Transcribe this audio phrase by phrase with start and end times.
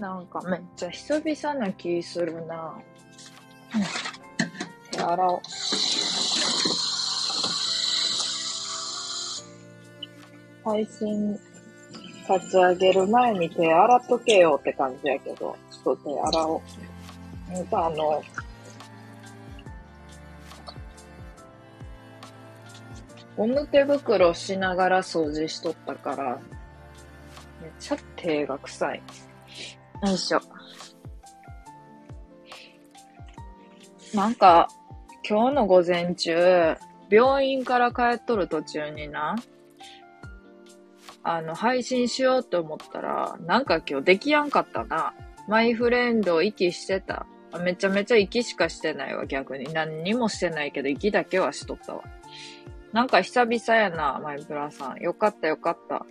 [0.00, 2.74] なんかめっちゃ久々な気するな。
[4.90, 5.40] 手洗おう。
[10.64, 16.62] 配信立ち上げる前に手洗っとけよって感じやけど、ちょっと手洗お
[17.50, 17.52] う。
[17.52, 18.22] なんかあの、
[23.36, 26.40] ゴム手袋しながら掃除しとったから、
[27.60, 29.02] めっちゃ手が臭い。
[30.02, 30.40] よいしょ。
[34.14, 34.68] なんか、
[35.28, 36.76] 今日の午前中、
[37.10, 39.36] 病院から帰っとる途中にな、
[41.22, 45.12] あの、配信しようと思ったら、なんか今日できやんかったな。
[45.48, 47.26] マイフレンド息してた。
[47.62, 49.72] めちゃめちゃ息しかしてないわ、逆に。
[49.72, 52.02] 何にもしてないけど、息だけはしとったわ。
[52.92, 54.98] なんか久々やな、マイプラさん。
[54.98, 56.06] よかったよかった。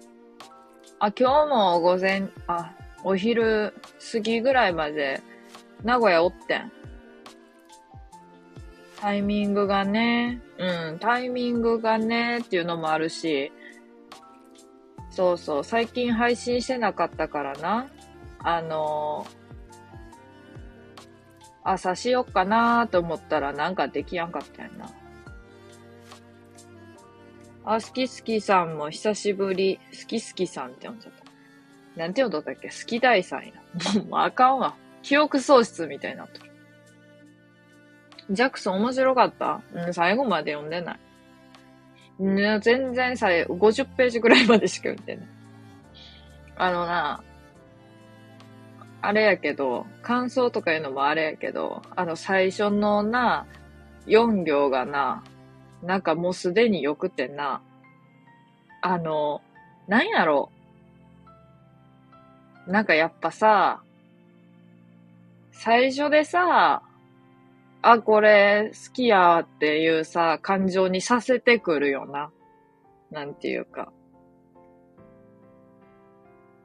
[0.99, 3.73] あ、今日も午前、あ、お昼
[4.11, 5.21] 過ぎぐらいまで
[5.83, 6.71] 名古屋おってん。
[8.99, 13.51] タイミングがね、うん、タイミングがねっていうのもあるし、
[15.09, 17.87] そうそう、最近配信してなかったからな。
[18.41, 19.25] あの
[21.63, 24.89] 朝しよっかなーと思ったらなんかできやんかったやんな。
[27.65, 29.79] あ、好き好きさんも久しぶり。
[29.91, 31.28] 好き好きさんって呼んじゃった。
[31.99, 32.69] なんて呼んだっけ？
[32.69, 33.53] 好き大さんや。
[34.09, 34.75] もうあかんわ。
[35.03, 36.45] 記憶喪失みたいなってる。
[38.31, 39.61] ジャクソン面白かった？
[39.73, 40.99] うん、最後まで読んでない。
[42.23, 45.27] ね、全然さ、50ページぐらいまでしか読んでない。
[46.57, 47.23] あのな、
[49.01, 53.45] あれやけど、感想とかいうのもあれやけど、あの最初のな、
[54.07, 55.23] 4行がな、
[55.81, 57.61] なんかもうすでによくてな、
[58.81, 59.41] あの、
[59.87, 60.51] なんやろ？
[60.53, 60.58] う。
[62.69, 63.81] なんかやっぱさ、
[65.51, 66.83] 最初でさ、
[67.81, 72.29] あ、これ好きやっていうさ、感情にさせてくるよな。
[73.09, 73.91] なんていうか。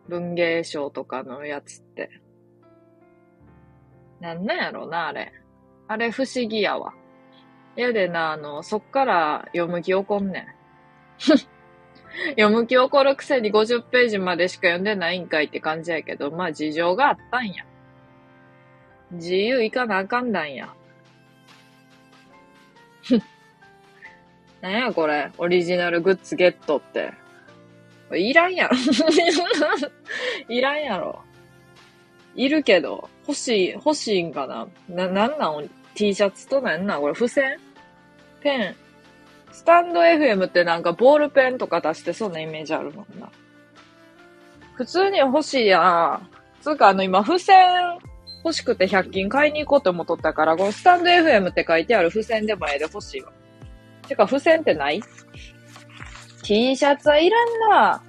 [0.06, 2.10] 文芸賞とかのやつって。
[4.20, 5.32] なんなんやろな、あれ。
[5.88, 6.92] あれ不思議やわ。
[7.76, 10.46] やでな、あの、そっから読む気起こんねん。
[12.30, 17.64] 読む気起こるくせに50ページまでしか読んでないんかいって感じやけど、まあ事情があったんや。
[19.12, 20.72] 自由いかなあかんだんや。
[24.60, 27.12] なんやこれ、オリジナルグッズゲットって。
[28.16, 28.76] いらんやろ。
[30.48, 31.22] いらんやろ。
[32.34, 37.00] いるけど、欲しい、欲しいんかなな、なんなん ?T シャツとなんなん？
[37.00, 37.58] これ付箋？
[38.40, 38.76] ペン？
[39.54, 43.30] スタンド FM ってなんかボールペンとか出してそうなイメージあるもんな。
[44.74, 46.28] 普通に欲しいやん。
[46.60, 47.56] つうかあの今付箋
[48.44, 53.32] 欲しくて100均買いに行こうと思っとったから、このスタンド FM って書いてある付箋でもええで欲しいわ。
[54.08, 55.00] てか付箋ってない
[56.42, 58.02] ?T シャツはいらんな。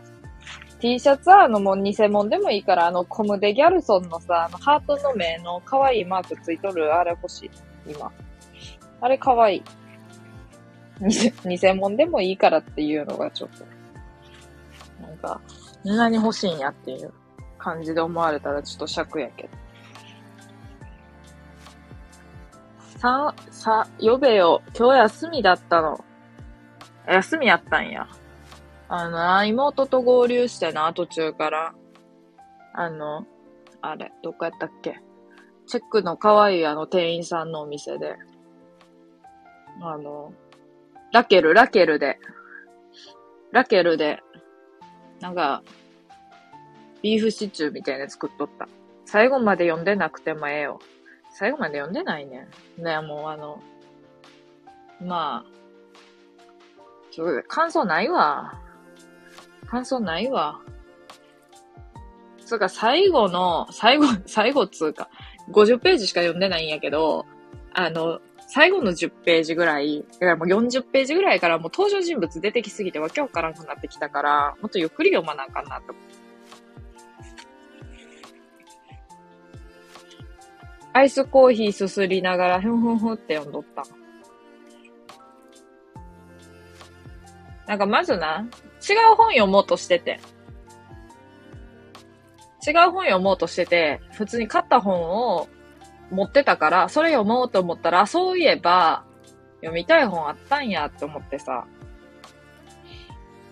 [0.79, 7.51] T シャツはあのもう偽物でもいいから、あのコムデギャルソンのさ、あのハートの目の可愛いマークついとるあれ欲しい。
[7.87, 8.11] 今。
[8.99, 9.63] あれ可愛い。
[11.01, 13.65] 偽 偽物でもいいからっていうのがちょっと。
[15.01, 15.41] なんか、
[15.83, 17.13] 何欲しいんやっていう
[17.57, 19.49] 感じで思われたらちょっと尺やけど。
[22.97, 24.61] さ、さ、呼べよ。
[24.77, 26.03] 今日休みだったの。
[27.07, 28.07] 休みやったんや。
[28.87, 31.73] あの、妹と合流してな、途中から。
[32.73, 33.25] あの、
[33.81, 35.01] あれ、どこやったっけ
[35.67, 38.15] チェックの可愛いあの店員さんのお店で。
[39.81, 40.33] あの、
[41.15, 42.19] ラケル、ラケルで。
[43.53, 44.21] ラケルで、
[45.21, 45.63] なんか、
[47.01, 48.67] ビーフシチューみたいな作っとった。
[49.05, 50.79] 最後まで読んでなくてもええよ。
[51.31, 52.49] 最後まで読んでないね。
[52.77, 53.63] ね、もうあの、
[54.99, 58.59] まあ、ちょ、感想ないわ。
[59.67, 60.59] 感想ないわ。
[62.45, 65.09] つうか、最後の、最後、最後つうか、
[65.53, 67.25] 50ページしか読んでないんやけど、
[67.73, 68.19] あの、
[68.55, 75.93] 最後の10ページぐらい、だからもう40ページぐらいからもう登場人物出てきすぎてわけわからんくなってきたから、もっとゆっくり読まなあかんなと。
[80.93, 83.83] アイスコーヒーすすりながら、ふんふんふんって読んどった。
[87.67, 88.47] なんかまずな、
[88.89, 90.21] 違う本読もうとしてて。
[92.65, 95.49] 違う本読もうとしてて、普通に買った本を
[96.11, 99.03] 持ってたから、それ読もうと思ったら、そういえば、
[99.61, 101.65] 読みたい本あったんやって思ってさ、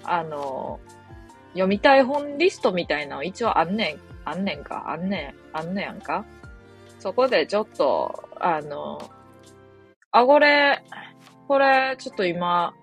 [0.03, 0.79] あの、
[1.53, 6.25] 読みたい本リストみたいなの一応あんねんあんねんか、あんねん、あんねやんか？
[6.99, 9.11] そこでちょっと、あの、
[10.11, 10.83] あ、これ、
[11.47, 12.73] これ、ちょっと今、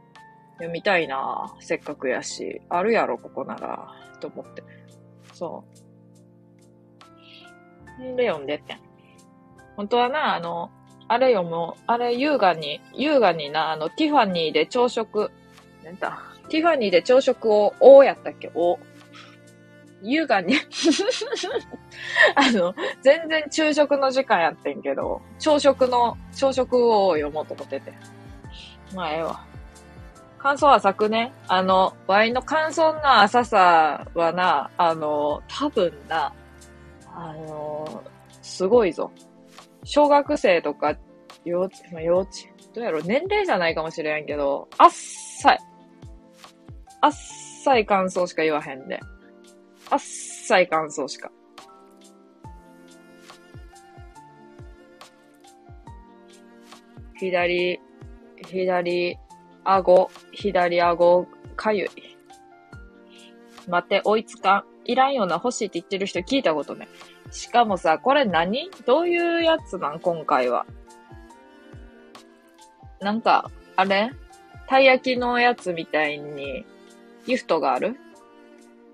[0.54, 1.54] 読みたいな。
[1.60, 2.60] せっかくやし。
[2.68, 3.94] あるやろ、ここなら。
[4.20, 4.62] と思って。
[5.32, 5.64] そ
[7.98, 8.02] う。
[8.02, 8.89] んで読んでってん。
[9.80, 10.70] 本当はな、あの、
[11.08, 15.30] あれ読む、あれ優雅に、優雅にな、あの、ティファニーで朝食、
[15.82, 18.50] なんだ、ティファニーで朝食を、おやったっけ？
[18.54, 18.78] お。
[20.02, 20.54] 優雅に
[22.36, 27.94] あの、全然昼食の時間やってんけど、朝食の、朝食を読もうと思ってて。
[28.94, 29.40] まあ、ええわ。
[30.36, 31.32] 感想は咲くね。
[31.48, 36.34] あの、ワインの感想の浅さはな、あの、多分な、
[37.14, 38.02] あの、
[38.42, 39.10] すごいぞ。
[39.92, 40.96] 小学生とか、
[41.44, 42.30] 幼稚、まあ、幼稚、
[42.72, 45.58] どうやろう年齢じゃないかもしれんけど、あっさい。
[47.00, 47.12] あっ
[47.64, 49.00] さい感想しか言わへんで。
[49.90, 51.32] あっさい感想しか。
[57.18, 57.80] 左、
[58.46, 59.18] 左、
[59.64, 61.26] 顎、左顎、
[61.56, 61.88] かゆい。
[63.66, 64.64] 待って、追いつかん。
[64.84, 66.88] いらんような欲しいって言ってる人聞いたことなね。
[67.30, 68.70] しかもさ、これ何？
[68.86, 70.00] どういうやつなん？
[70.00, 70.66] 今回は。
[73.00, 74.10] なんか、あれ？
[74.66, 76.64] たい焼きのやつみたいに、
[77.26, 77.96] ギフトがある？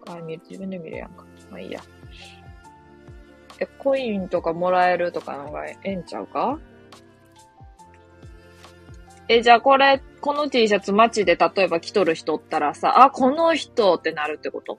[0.08, 1.24] あ、自分で見るやんか。
[1.50, 1.80] まあいいや。
[3.58, 5.96] え、コインとかもらえるとかのがええ？
[5.96, 6.58] んちゃうか？
[9.28, 14.78] え、じゃあこれ、この T シャツ街で例えば着とる人ったらさ、あ、この人ってなるってこと？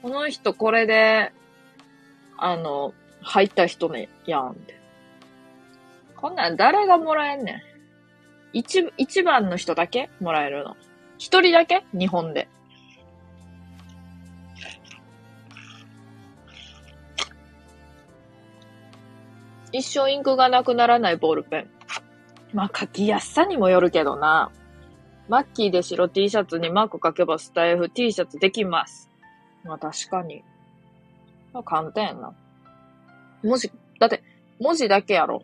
[0.00, 1.32] この人これで、
[2.36, 4.78] あの、入った人ね、やんって。
[6.16, 7.62] こんなん誰がもらえんねん。
[8.52, 10.76] 一、一番の人だけもらえるの。
[11.18, 11.84] 一人だけ？
[11.92, 12.48] 日本で。
[19.72, 21.70] 一生インクがなくならないボールペン。
[22.52, 24.52] まあ書きやすさにもよるけどな。
[25.28, 29.10] マッキーで白 T シャツにマーク書けばスタイフ T シャツできます。
[29.64, 30.44] まあ確かに。
[31.62, 32.34] 簡単やな。
[33.42, 33.70] 文字、
[34.00, 34.22] だって、
[34.60, 35.42] 文字だけやろ。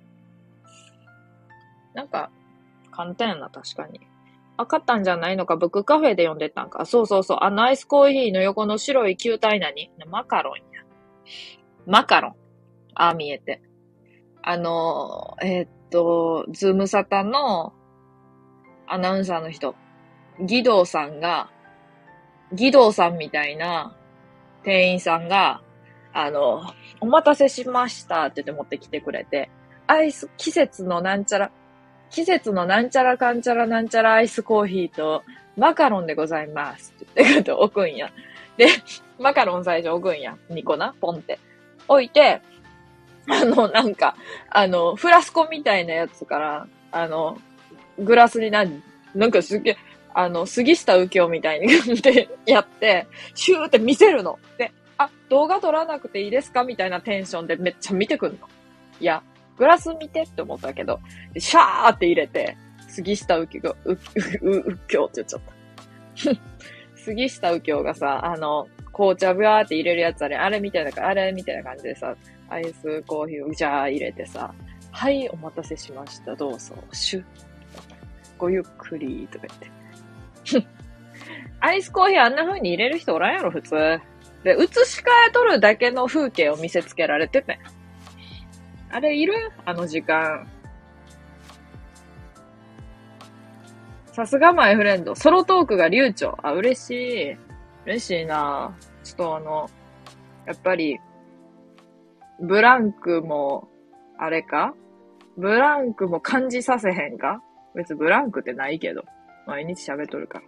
[1.95, 2.31] なんか、
[2.91, 4.01] 簡単やな、確かに。
[4.57, 6.85] あ、買ったんじゃないのか、ブックカフェで読んでたんか。
[6.85, 7.39] そうそうそう。
[7.41, 9.91] あのアイスコーヒーの横の白い球体何？
[10.07, 10.85] マカロンや。
[11.87, 12.35] マカロン。
[12.95, 13.63] ああ、見えて。
[14.43, 17.73] あの、えー、っと、ズームサタの
[18.87, 19.75] アナウンサーの人、
[20.41, 21.51] 義堂さんが、
[22.53, 23.97] 義堂さんみたいな
[24.63, 25.63] 店員さんが、
[26.13, 26.63] あの、
[27.01, 29.51] お待たせしましたって言って持ってきてくれて、
[29.87, 31.51] アイス、季節のなんちゃら、
[32.11, 35.23] 季節のなんちゃらかんちゃらなんちゃらアイスコーヒーと
[35.57, 38.11] マカロンでございますって言って置くんや。
[38.57, 38.69] で、
[39.19, 40.37] マカロン最初置くんや。
[40.51, 41.39] 2個な、ポンって。
[41.89, 42.41] 置いて、
[43.29, 44.17] あの、なんか、
[44.49, 47.39] あの、フラスコみたいなやつから、あの、
[47.99, 48.65] グラスにな、
[49.15, 49.77] なんかすげえ、
[50.15, 51.69] あの、杉下右京みたいに
[52.01, 54.39] でやって、シューって見せるの。
[54.59, 54.73] で、
[55.05, 56.65] あ、動画撮らなくていいですか？
[56.65, 58.49] みたいなテンションでめっちゃ見てくんの。
[59.01, 59.23] いや、
[59.57, 61.01] グラス見てって思ったけど、
[61.39, 62.57] シャーって入れて、
[62.89, 63.99] 杉下右京、う、う、
[64.43, 65.41] う、右京って言っちゃっ
[66.35, 66.41] た。
[66.97, 72.15] 杉下右京がさ、あの、紅茶ブワーって入れるやつあれ、あれみたいな、あれみたいな感じでさ、
[72.51, 74.53] アイスコーヒーをじゃあ入れてさ、
[74.91, 77.25] はい、お待たせしました、どうぞ、シュッ。
[78.37, 80.69] ごゆっくり、とか言って。
[81.61, 84.01] アイスコーヒーあんな風に入れる人おらんやろ、普通。
[84.45, 87.59] で、映し替えとるだけの風景を見せつけられてて。
[88.91, 89.35] あれいる？
[89.65, 90.49] あの時間。
[94.13, 95.15] さすがマイフレンド。
[95.15, 96.37] ソロトークが流暢。
[96.43, 97.37] あ、嬉しい。
[97.87, 99.71] 嬉しいなちょっとあの、
[100.47, 100.99] やっぱり、
[102.41, 103.69] ブランクも、
[104.19, 104.75] あれか？
[105.37, 107.43] ブランクも感じさせへんか？
[107.75, 109.05] 別にブランクってないけど。
[109.47, 110.45] 毎日喋っとるから。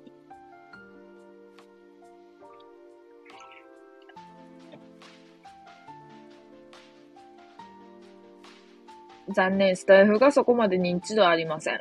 [9.33, 11.81] 残念、スタイフがそこまで認知度ありません。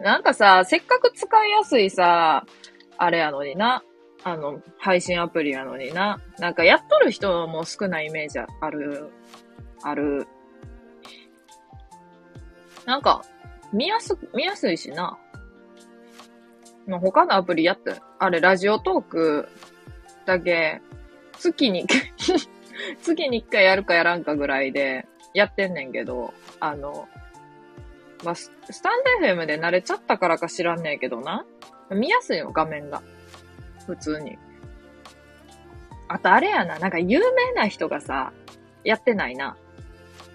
[0.00, 2.44] なんかさ、せっかく使いやすいさ、
[2.96, 3.82] あれやのにな。
[4.22, 6.20] あの、配信アプリやのにな。
[6.38, 9.10] なんかやっとる人も少ないイメージある、
[9.82, 10.26] ある。
[12.86, 13.22] なんか、
[13.72, 15.18] 見やす、見やすいしな。
[16.86, 19.48] まあ、他のアプリやって、あれ、ラジオトーク
[20.26, 20.80] だけ、
[21.38, 21.86] 月に
[23.02, 27.08] 月に一回やるかやらんかぐらいでやってんねんけど、あの、
[28.24, 28.50] まあ、ス
[28.82, 31.44] タンド FM で慣れちゃったからか知らんねんけどな。
[31.90, 33.02] 見やすいよ、画面が。
[33.86, 34.38] 普通に。
[36.08, 38.32] あとあれやな、なんか有名な人がさ、
[38.84, 39.56] やってないな。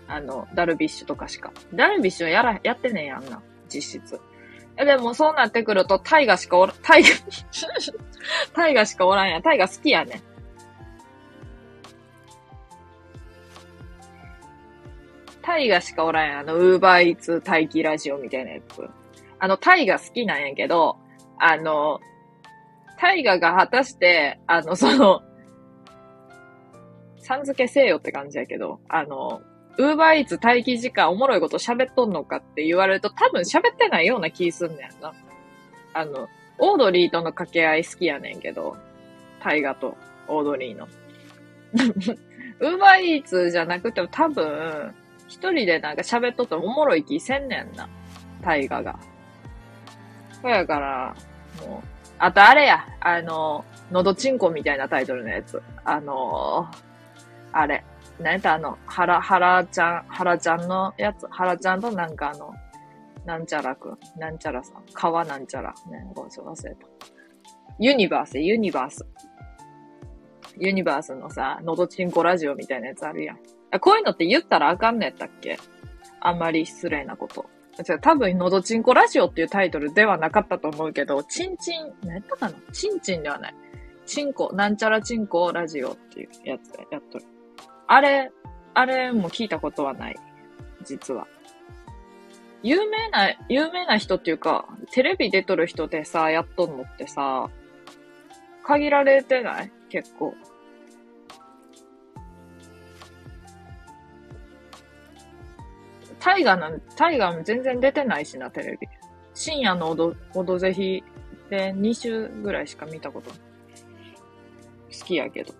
[0.08, 1.52] あの、ダルビッシュとかしか。
[1.74, 3.42] ダルビッシュはやら、やってねえやんな。
[3.70, 4.20] 実質。
[4.78, 7.10] え、でもそうなってくると、タイガしかおら、タイガ、
[8.54, 9.42] タイガしかおらんや。
[9.42, 10.22] タイガ好きやね。
[15.46, 16.40] タイガしかおらんやん。
[16.40, 18.90] あの、ウーバーイーツ待機ラジオみたいなやつ。
[19.38, 20.98] あの、タイガ好きなんやけど、
[21.38, 22.00] あの、
[22.98, 25.22] タイガが果たして、あの、その、
[27.20, 29.44] さん付けせよって感じやけど、あの、
[29.78, 35.14] ウーバーイーツ待機時間おもろいこと喋っとんのかって言われると多分喋ってないような気すんねんな。
[35.94, 38.75] あの、オードリーとの掛け合い好きやねんけど、
[39.42, 39.96] タイガと
[40.28, 40.88] オードリーの。
[42.62, 44.96] ウーバーイーツじゃなくても多分、
[45.27, 47.89] 一人でなんか喋っとってもおもろい気せんねんな。
[48.41, 49.00] タイガが。
[50.41, 51.15] そやから、
[51.65, 51.88] もう、
[52.20, 55.62] あとあれや、あの、のどちんこみたいなタイトルのやつ。
[55.84, 56.67] あの
[57.51, 57.84] あれ。
[58.20, 58.53] なんやった？
[58.53, 62.53] あの、はら、はらちゃん、はらちゃんのやつ、はらちゃんとなんかあの、
[63.25, 65.74] なんちゃらくん、なんちゃらさん、川なんちゃら。
[65.89, 66.88] ね、ごめん忘れた。
[67.79, 69.05] ユニバース、ユニバース。
[70.58, 73.39] ユニバースのさ、のどちんこラジオみたいなやつあるやん。
[73.79, 75.58] こういうのって言ったらあかんねやったっけ？
[76.20, 77.46] あんまり失礼なこと。
[77.84, 82.55] じゃ多分、のどちんこラジオっていうタイトルではなかったと思うけど、ちんちん、何やったかな？
[82.72, 83.55] ちんちんではない。
[84.05, 87.25] ちんこ、なんちゃらちんこラジオっていうやつでやっとる。
[87.88, 88.32] あれ、
[88.74, 90.15] あれも聞いたことはない。
[90.86, 91.27] 実は。
[92.63, 97.50] 有名な、有名な人っていうか、テレビ出とる人でさ、やっとんのってさ、
[98.63, 99.72] 限られてない？
[99.89, 100.34] 結構。
[106.25, 108.88] タイガーなん、タイガも全然出てないしな、テレビ。
[109.36, 111.03] 深夜のオド、オドぜひ
[111.51, 113.39] で2週ぐらいしか見たことない。
[115.00, 115.53] 好きやけど。
[115.53, 115.55] い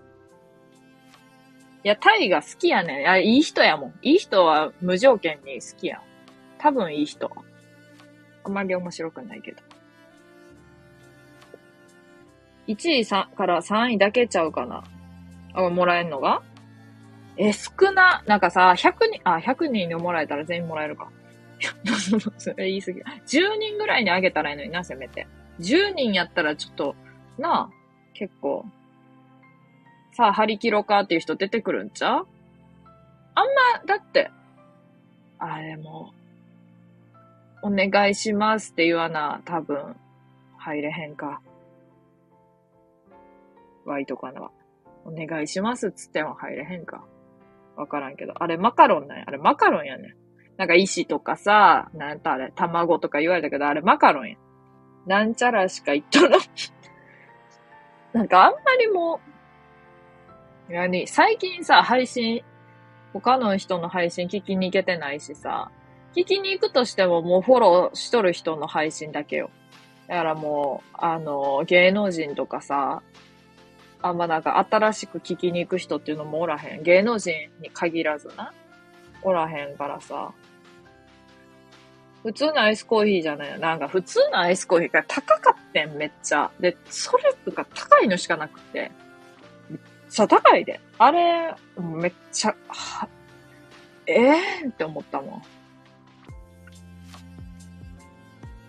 [1.84, 3.22] や、タイが好きやねん。
[3.22, 3.94] い、いい人やもん。
[4.02, 6.00] いい人は無条件に好きやん。
[6.58, 7.30] 多分いい人。
[8.42, 9.62] あんまり面白くないけど。
[12.66, 14.82] 1位さから3位だけちゃうかな。
[15.54, 16.42] あ、もらえんのが？
[17.38, 21.10] え、少な、なんかさ、100人、あ、100人にもらえたら全員もらえるか。
[22.38, 23.00] それ言い過ぎ。
[23.00, 25.26] 10人ぐらいにあげたらいいのにな、せめて。
[25.60, 26.96] 10人やったらちょっと、
[27.38, 27.70] なあ、
[28.14, 28.64] 結構、
[30.12, 32.26] さあ、張り切ろうかっていう人出てくるんちゃう？
[33.34, 34.30] あんま、だって、
[35.38, 36.14] あれも、
[37.62, 39.96] お願いしますって言わな、多分、
[40.56, 41.42] 入れへんか。
[43.84, 44.50] ワイとかのは。
[45.04, 47.04] お願いしますっつっても入れへんか。
[47.76, 48.34] わからんけど。
[48.36, 49.24] あれマカロンなんや。
[49.26, 50.14] あれマカロンやねん
[50.56, 54.36] なんか石とかさ、なんとあれ、卵とか言われたけど、あれマカロンや。
[55.06, 56.36] なんちゃらしか言っとる。
[58.12, 59.20] なんかあんまりも
[60.68, 61.06] う、何？
[61.06, 62.42] 最近さ、配信、
[63.12, 65.70] 他の人の配信聞きに行けてないしさ、
[66.14, 69.50] 聞きに行くとしてももうフォローしとる人の配信だけよ。
[70.08, 73.02] だからもう、あの、芸能人とかさ、
[74.02, 76.82] あんまなんか新しく聞きに行く人っていうのもおらへん。
[76.82, 78.52] 芸能人に限らずな。
[79.22, 80.32] おらへんからさ。
[82.22, 83.60] 普通のアイスコーヒーじゃない。
[83.60, 86.50] なんか普通のアイスコーヒーが高かってん、めっちゃ。
[86.60, 88.90] で、それとか高いのしかなくて。
[90.08, 90.80] ちゃ高いで。
[90.98, 92.54] あれ、めっちゃ、
[94.06, 95.42] ええー、って思ったもん。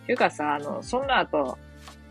[0.06, 1.58] ていうかさ、あの、その後、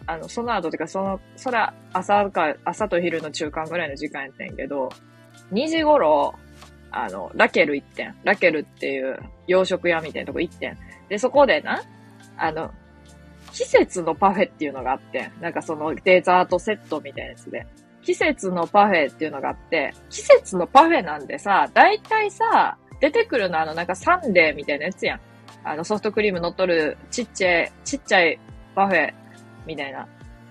[0.07, 4.89] あの、その後てか、その、それは朝か、朝と昼の中間ぐらいの時間やったんやけど、
[5.53, 6.35] 2時頃、
[6.91, 8.15] あの、ラケル行ってん。
[8.25, 10.79] ラケルっていう洋食屋みたいなとこ行ってん。
[11.09, 11.83] で、そこでな、
[12.37, 12.73] あの、
[13.53, 15.31] 季節のパフェっていうのがあって。
[15.41, 17.67] なんかそのデザートセットみたいなやつで。
[18.03, 25.21] 季節のパフェっていうのがあって、季節のパフェなんでさ、だいたいさ、出てくるのあのなんかサンデーみたいなやつやん。
[25.65, 28.39] あのソフトクリーム乗っとるちっちゃい、ちっちゃい
[28.75, 29.13] パフェ
[29.67, 30.09] みたいな。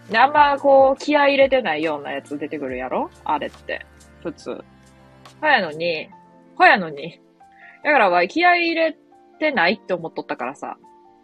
[0.10, 3.10] で、あんまこう気合入れてないようなやつ出てくるやろ？
[3.24, 3.86] あれって。
[4.22, 4.63] 普通。
[5.41, 6.10] ほやのに、
[6.55, 7.19] ほやのに。
[7.84, 8.98] だからわ、気合入れ
[9.39, 10.77] てないって思っとったからさ。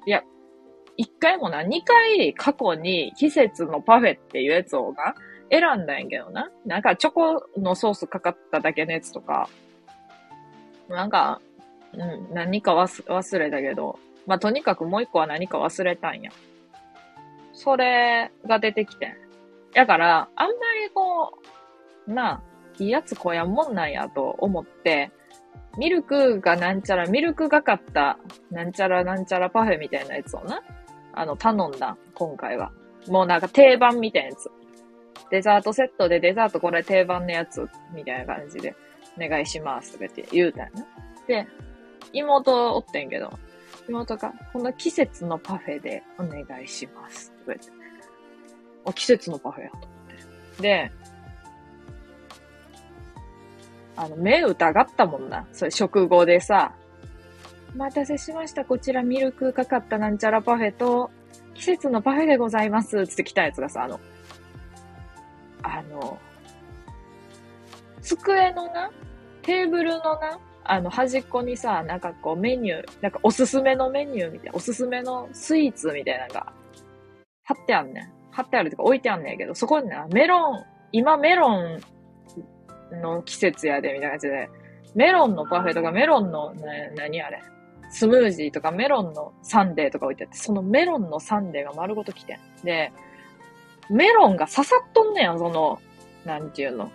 [0.06, 0.24] いや、
[0.98, 5.16] 一回もな、二回過去に季節のパフェっていうやつをな、
[5.50, 6.50] 選んだんやけどな。
[6.66, 9.50] なんかチョコのソースかかっただけのやつとか、
[10.90, 11.42] なんか、
[11.94, 16.32] うん、何か忘忘れたけど、まあ、とにかくもう一個は何か忘れたんや。
[17.64, 19.16] それが出てきてん。
[19.74, 20.54] だから、あんま
[20.84, 21.38] りこ
[22.08, 22.42] う、なあ、
[22.80, 25.12] いいやつこやんもんなんやと思って、
[25.78, 28.18] ミルクがなんちゃら、ミルクがかった、
[28.50, 30.64] なんちゃらなんちゃらパフェみたいなやつをな、
[31.14, 32.72] あの、頼んだ、今回は。
[33.08, 34.50] もうなんか定番みたいなやつ。
[35.30, 38.76] デザートセットでデザートこれ定番のやつ、みたいな感じで、
[39.24, 40.86] お願いしますとかって言うたんやな。
[41.28, 41.48] で、
[42.12, 43.32] 妹おってんけど、
[43.88, 47.72] 妹が、この季節のパフェでお願いしますとか言って。
[48.86, 49.90] あ、季節のパフェやと思っ
[50.58, 50.62] て。
[50.62, 50.92] で、
[53.96, 55.48] あの、目疑ったもんな。
[55.52, 56.74] それ食後でさ、
[57.76, 58.66] お待たせしました。
[58.66, 61.12] こちらミルクかかったなんちゃらパフェと、
[61.54, 63.06] 季節のパフェでございます。
[63.08, 64.00] つって来たやつがさ、あの、
[65.64, 66.18] あの、
[68.02, 68.90] 机のな、
[69.42, 76.54] テーブルのな、あの、端っこにさ、なんかこうメニュー、なんかおすすめのメニューみたいな、おすすめのスイーツみたいなのが、
[77.44, 78.14] 貼ってあんねん。
[78.32, 81.82] 貼ってあるとか置いてあんねんけど、そこにな、メロン、今メロン
[83.02, 84.50] の季節やで、みたいな感じで、
[84.96, 87.42] メロンのパフェとかメロンの、ね、何あれ、
[87.90, 92.40] スムージーとかメロンのサンデーとか置いてあって、そのメロンのサンデーが丸ごと来てん。
[92.64, 92.92] で、
[93.90, 95.80] メロンが刺さっとんねや、その、
[96.26, 96.92] なんていうの？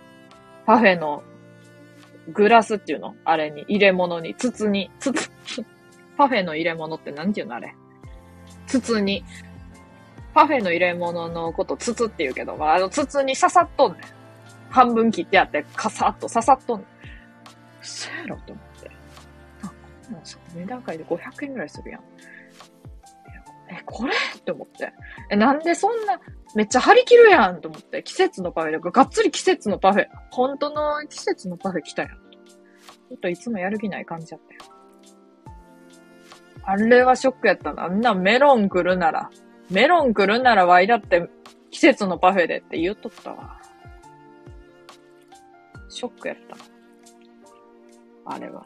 [0.65, 1.23] パフェの
[2.33, 3.15] グラスっていうの？
[3.25, 5.29] あれに、入れ物に、筒に、筒、
[6.17, 7.75] パフェの入れ物ってなんていうのあれ？
[8.65, 9.23] 筒に。
[10.37, 14.01] パフェの入れ物のこと筒って言うけど、まああの筒に刺さっとんねん。
[14.69, 16.87] 半分切ってあって、カサッと刺さっとんねん。
[17.81, 18.91] そやろと思って。
[19.63, 19.73] あ、こ
[20.11, 22.01] んなんさ、値段階で500円ぐらいするやん。
[23.71, 24.13] え、これ？
[24.13, 24.93] って思って。
[25.31, 26.19] え、なんでそんな、
[26.53, 28.03] めっちゃ張り切るやんと思って。
[28.03, 30.05] 季節のパフェだから、がっつり季節のパフェ。
[30.29, 32.11] 本当の季節のパフェ来たやん。
[32.11, 34.61] ちょっといつもやる気ない感じだったよ。
[36.63, 37.85] あれはショックやったな。
[37.85, 39.31] あんなメロン来るなら、
[39.69, 41.29] メロン来るならワイだって
[41.71, 43.59] 季節のパフェでって言うとったわ。
[45.89, 46.57] ショックやった。
[48.25, 48.65] あれは。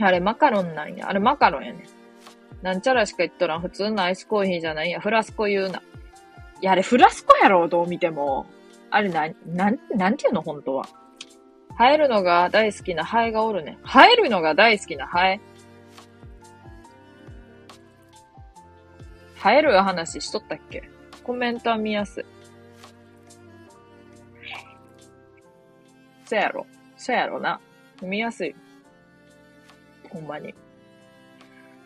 [0.00, 1.08] あれマカロンなんや。
[1.08, 1.84] あれマカロンやね。
[2.62, 3.60] なんちゃらしか言っとらん。
[3.60, 5.00] 普通のアイスコーヒーじゃないや。
[5.00, 5.82] フラスコ言うな。
[6.60, 8.46] いや、あれフラスコやろ、どう見ても。
[8.90, 10.88] あれな、なん、なんていうの、本当は。
[11.78, 13.78] 生えるのが大好きなハエがおるね。
[13.84, 15.40] 生えるのが大好きなハエ。
[19.42, 20.88] 生える話しとったっけ
[21.22, 22.24] コメントは見やすい。
[26.26, 26.66] そやろ。
[26.96, 27.60] そやろな。
[28.02, 28.54] 見やすい。
[30.10, 30.54] ほんまに。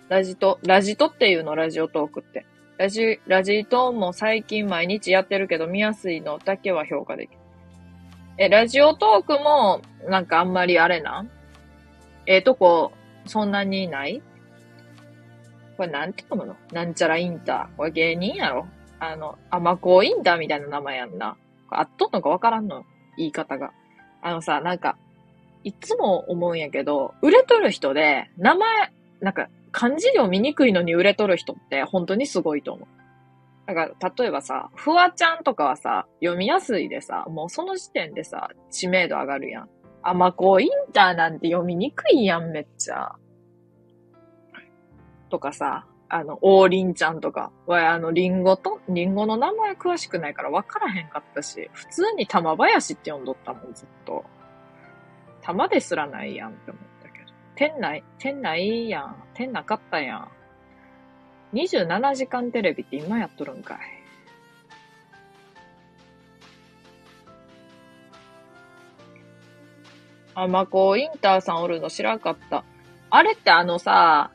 [0.08, 2.46] ラジト、ラジトっていうの、ラジオトークって。
[2.78, 7.38] ラジ、ラジトーンも最近毎日やってるけど、見やすいのだけは評価できる。
[8.38, 11.26] え、ラジオトークも、なんかあんまりあれな
[12.26, 12.92] ええー、とこ、
[13.26, 14.22] そんなにない
[15.82, 16.54] これなんて読むの？
[16.72, 17.76] なんちゃらインター。
[17.76, 18.68] これ芸人やろ？
[19.00, 21.36] あの、あまこうインターみたいな名前やんな。
[21.70, 22.84] あっとんのかわからんの？
[23.16, 23.72] 言い方が。
[24.22, 24.96] あのさ、なんか、
[25.64, 32.88] いつも思うんやけど、売れとる人で、名前、なんか、漢字読みにくいのに売れとる人って本当にすごいと思う。
[33.66, 39.68] だから、例えばさ、フワちゃんとかはさ、読みやすいでさ、もうその時点でさ、知名度上がるやん。
[40.04, 43.16] あ、まこう、インターなんて読みにくいやん、めっちゃ。
[45.32, 54.24] とかさ、あの、王林ちゃんとかは、あの、リンゴと、リンゴの名前詳しくないから分からへんかったし、普通に玉林って呼んどったもん、ずっと。
[55.40, 56.92] 玉ですらないやんって思う。
[57.54, 59.16] 店内、店内いいやん。
[59.34, 60.28] 店なかったやん。
[61.52, 63.78] 27時間テレビって今やっとるんかい。
[70.34, 72.64] あ、まこう、インターさんおるの知らんかった。
[73.10, 74.30] あれってあのさ、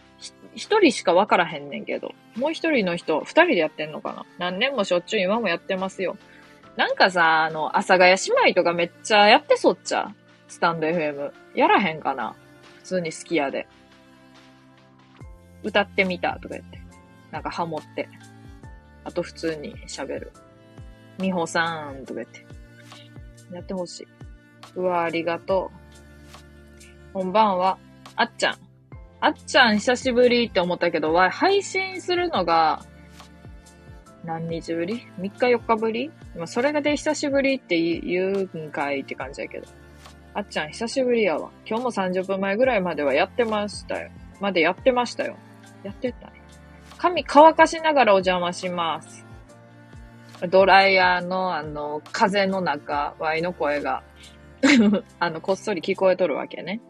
[0.57, 4.25] 一人しかわからへんねんけど、もう一人の人、二人でやってんのかな？
[4.51, 6.17] 何年もしょっちゅう今もやってますよ。
[6.75, 10.13] なんかさ、あの、阿佐ヶ谷姉妹とかめっちゃやってそっちゃ？
[10.47, 11.31] スタンド FM。
[11.55, 12.35] やらへんかな？
[12.79, 13.67] 普通に好きやで。
[15.63, 16.79] 歌ってみたとか言って。
[17.31, 18.09] なんかハモって。
[19.03, 20.31] あと普通に喋る。
[21.19, 22.45] みほさんとか言って。
[23.53, 24.07] やってほしい。
[24.75, 25.71] うわ、ありがと
[27.11, 27.13] う。
[27.13, 27.77] こんばんは。
[28.15, 28.66] あっちゃん。
[29.19, 32.85] あっちゃん久しぶりって思ったけど、わ、配信するのが、
[34.23, 36.11] 何日ぶり ?3 日4日ぶり？
[36.35, 39.67] ま、それがで久しぶりって言うんかいって感じだけど。
[40.33, 41.49] あっちゃん久しぶりやわ。
[41.65, 44.11] 今日も30分前ぐらいまではやってましたよ。
[44.39, 45.35] までやってましたよ。
[45.83, 46.33] やってたね。
[46.97, 49.25] 髪乾かしながらお邪魔します。
[50.49, 54.03] ドライヤーのあの、風の中、ワイの声が
[55.19, 56.81] あの、こっそり聞こえとるわけね。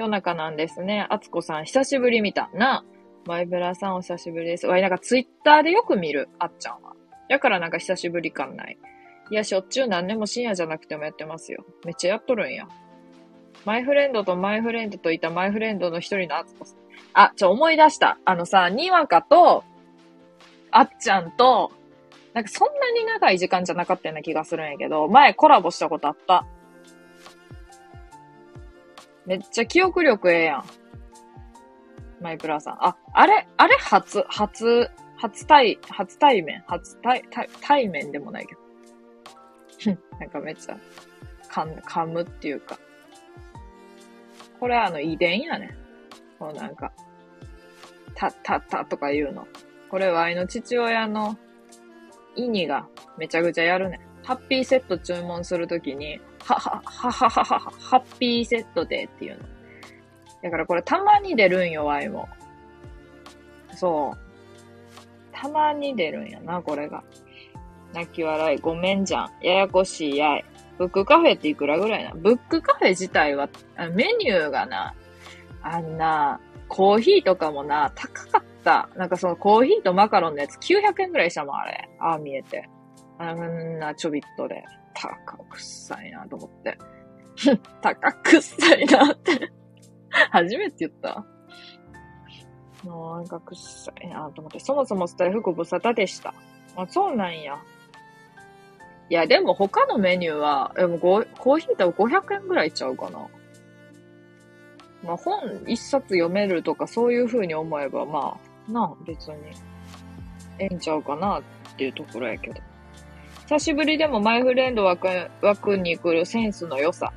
[0.00, 1.06] 夜中なんですね。
[1.10, 2.50] あつこさん久しぶり見た。
[2.54, 2.84] な。
[3.26, 4.66] マイブラさんお久しぶりです。
[4.66, 6.30] わい、なんかツイッターでよく見る。
[6.38, 6.94] あっちゃんは。
[7.28, 8.78] だからなんか久しぶり感ない。
[9.30, 11.66] いや、しょっちゅう何年も深夜じゃなくてもやってますよ。
[11.84, 12.66] めっちゃやっとるんや。
[13.66, 16.78] マイフレンドとマイフレンドといたマイフレンドの一人のあつこさん。
[17.12, 18.18] あ、ちょ、思い出した。
[18.24, 19.64] あのさ、にわかと、
[20.70, 21.72] あっちゃんと、
[22.32, 26.46] なんかそんなに長い時間じゃなかったような気がするんやけど、前コラボしたことあった。
[29.26, 30.64] めっちゃ記憶力ええやん。
[32.20, 32.84] マイクラさん。
[32.84, 36.62] あ、あれ、あれ初、初、初対、初対面？
[36.66, 39.96] 初対、対、対面でもないけど。
[40.18, 40.76] なんかめっちゃ、
[41.48, 42.78] 噛む、噛むっていうか。
[44.58, 45.76] これあの遺伝やね。
[46.38, 46.92] こうなんか、
[48.14, 49.46] た、た、たとか言うの。
[49.88, 51.36] これワイの父親の
[52.36, 52.86] 意味が
[53.18, 54.00] めちゃくちゃやるね。
[54.22, 59.44] ハッピーセット注文するときに、はは、はははは、ハッピーセットでっていうの。
[60.42, 62.28] だからこれたまに出るんよ、ワイも。
[63.76, 64.18] そう。
[65.32, 67.02] たまに出るんやな、これが。
[67.92, 69.30] 泣き笑い、ごめんじゃん。
[69.42, 70.44] ややこしいやい。
[70.78, 72.12] ブックカフェっていくらぐらいな？
[72.14, 73.48] ブックカフェ自体は、
[73.94, 74.94] メニューがな、
[75.62, 78.88] あんな、コーヒーとかもな、高かった。
[78.96, 81.88] なんかそのコーヒーとマカロンのやつ900円ぐらいしたもん、あれ。
[81.98, 82.68] ああ見えて。
[83.18, 84.64] あんなちょびっとで。
[84.94, 86.78] 高くさいなと思って。
[87.80, 89.50] 高くさいなって
[90.30, 91.24] 初めて言った
[92.84, 94.58] なんかくっさいなと思って。
[94.58, 96.34] そもそもスタイフご無沙汰でした。
[96.76, 97.58] あ、そうなんや。
[99.10, 103.26] いや、でも他のメニューは、でもコーヒーと500円ぐらいちゃうかな。
[105.02, 109.34] まあ本一冊読めるとかそういう風に思えば、まあ、なあ、別に、
[110.58, 111.42] ええんちゃうかなっ
[111.76, 112.60] ていうところやけど。
[113.50, 115.08] 久しぶりでもマイフレンド枠
[115.42, 117.12] 枠に来るセンスの良さ。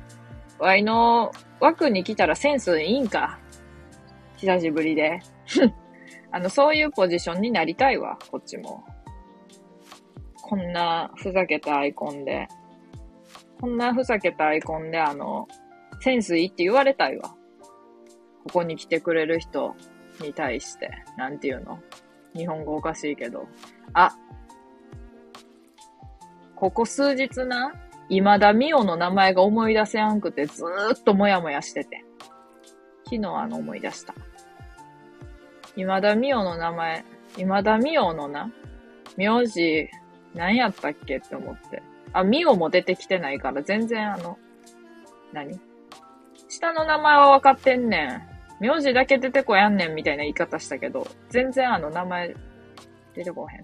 [0.58, 3.38] ワイの枠に来たらセンスいいんか。
[4.38, 5.20] 久しぶりで。
[6.32, 8.82] あの、そういうポジションになりたいわ、こっちも。
[10.42, 12.48] こんなふざけたアイコンで。
[13.60, 15.46] こんなふざけたアイコンで、あの、
[16.00, 17.28] センスいいって言われたいわ。
[17.28, 19.76] ここに来てくれる人
[20.20, 20.90] に対して。
[21.16, 21.78] なんていうの？
[22.34, 23.46] 日本語おかしいけど。
[23.92, 24.10] あ、
[26.56, 27.72] ここ数日な、
[28.08, 32.04] 今田美桜の名前が思い出せやんくてずーっともやもやしてて。
[33.04, 34.14] 昨日あの思い出した。
[35.76, 37.04] 今田美桜の名前、
[37.36, 38.50] 今田美桜のな、
[39.16, 39.88] 名字、
[40.34, 41.82] 何やったっけって思って。
[42.12, 44.38] あ、美桜も出てきてないから全然あの、
[45.32, 45.60] 何？
[46.48, 48.22] 下の名前は分かってんねん。
[48.60, 52.34] 名字だけ出てこやんねんみたいな言い方したけど、全然あの名前
[53.14, 53.62] 出てこへん。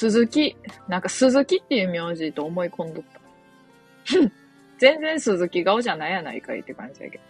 [0.00, 0.56] 鈴木、
[0.88, 3.20] なんか鈴木っていう名字と思い込んどった。
[4.78, 7.24] 全然鈴木顔じゃないやないかいって感じやけど。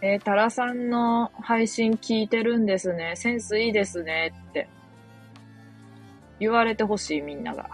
[0.00, 3.16] えー、タラさんの配信聞いてるんですね。
[3.16, 4.66] センスいいですねって
[6.40, 7.68] 言われてほしいみんなが。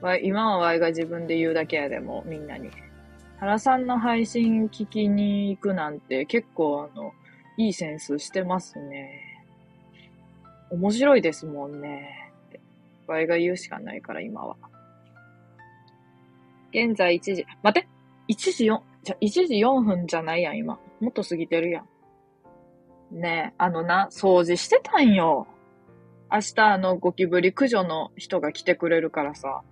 [0.00, 2.70] わ今はワイが自分で言うだけやでもみんなに。
[3.42, 7.12] 原さんの配信聞きに行くなんて結構あの、
[7.56, 9.44] いいセンスしてますね。
[10.70, 12.32] 面白いですもんね。
[12.50, 12.60] って。
[13.08, 14.56] 場合が言うしかないから今は。
[16.70, 17.88] 現在1時、待って
[18.28, 20.78] !1 時4、じゃ、1時4分じゃないやん、今。
[21.00, 21.82] もっと過ぎてるや
[23.10, 23.20] ん。
[23.20, 25.48] ねえ、あのな、掃除してたんよ。
[26.30, 29.62] 明日あのゴキブリ駆除の人が来てくれるからさ。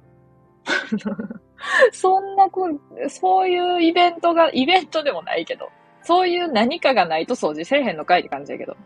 [1.92, 2.68] そんなこ、
[3.08, 5.70] そういうイベントが、イベントでもないけど、
[6.02, 8.76] そういう何かがないと掃除せえへんのかいって感じやけど。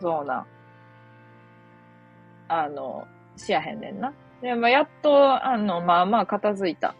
[0.00, 0.46] そうな。
[2.48, 3.06] あの、
[3.36, 4.12] しやへんねんな。
[4.42, 6.94] で、まあ、やっと、あの、まあまあ片付いた。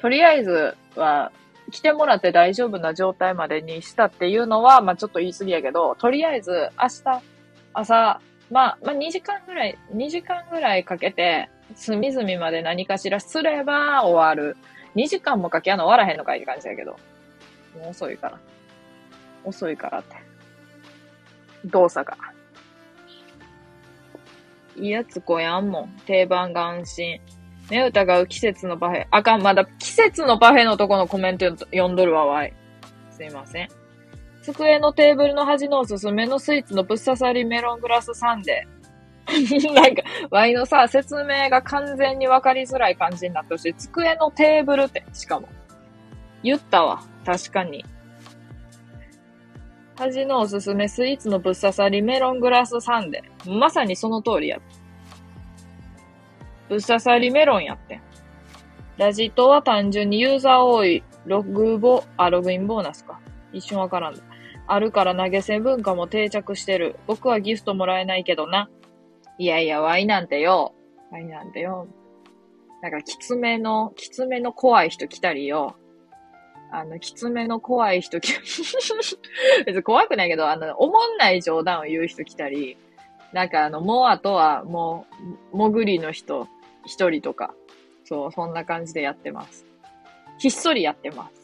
[0.00, 1.32] とりあえずは、
[1.70, 7.22] 来てもらって大丈夫な状態までにしたっていうのは、まあちょっと言い過ぎやけど、とりあえず明日、
[7.74, 14.56] 朝、まあ、まあ2時間ぐらい、2時間ぐらいかけて、隅々まで何かしらすれば終わる。
[14.94, 16.92] 2時間もかけやの終わらへんのかいって感じだけど。
[17.76, 18.38] もう遅いから。
[19.44, 20.16] 遅いからって。
[21.64, 22.16] 動作が。
[24.76, 25.88] いいやつこやんもん。
[26.06, 27.20] 定番が安心。
[27.70, 29.06] 目疑う季節のパフェ。
[29.10, 32.54] あかん、まだ季節のパフェのとこのコメント読んどるわ、わい。
[33.10, 33.68] すいません。
[34.42, 38.77] 机のテーブルの端のおすすめのスイーツのぶっ刺さりメロングラスサンデー。
[39.74, 43.74] なんか、ワイのさ、説明が完全にわかりづらい感じになってほしい。
[43.74, 45.48] 机のテーブルって、しかも。
[46.42, 47.02] 言ったわ。
[47.24, 47.84] 確かに。
[49.96, 53.58] 端のおすすめスイーツのぶっ刺さりメロングラスサンデー。
[53.58, 54.58] まさにその通りや。
[56.68, 58.00] ぶっ刺さりメロンやって。
[58.96, 63.20] ラジットは単純にユーザー多いログボ、あ、ログインボーナスか。
[63.52, 64.14] 一瞬わからん。
[64.66, 66.96] あるから投げ銭文化も定着してる。
[67.06, 68.68] 僕はギフトもらえないけどな。
[69.38, 70.74] いやいや、ワイなんてよ。
[71.10, 71.86] ワイなんてよ。
[72.82, 75.76] なんか、きつめの、きつめの怖い人来たりよ。
[76.70, 78.32] あの、きつめの怖い人来、
[79.64, 82.76] 別に怖くないけど、あの、おもんない冗談を言う人来たり、
[83.32, 85.06] なんかあの、もうあとは、も
[85.52, 86.46] う、潜りの人、
[86.84, 87.54] 一人とか、
[88.04, 89.66] そう、そんな感じでやってます。
[90.38, 91.37] ひっそりやってます。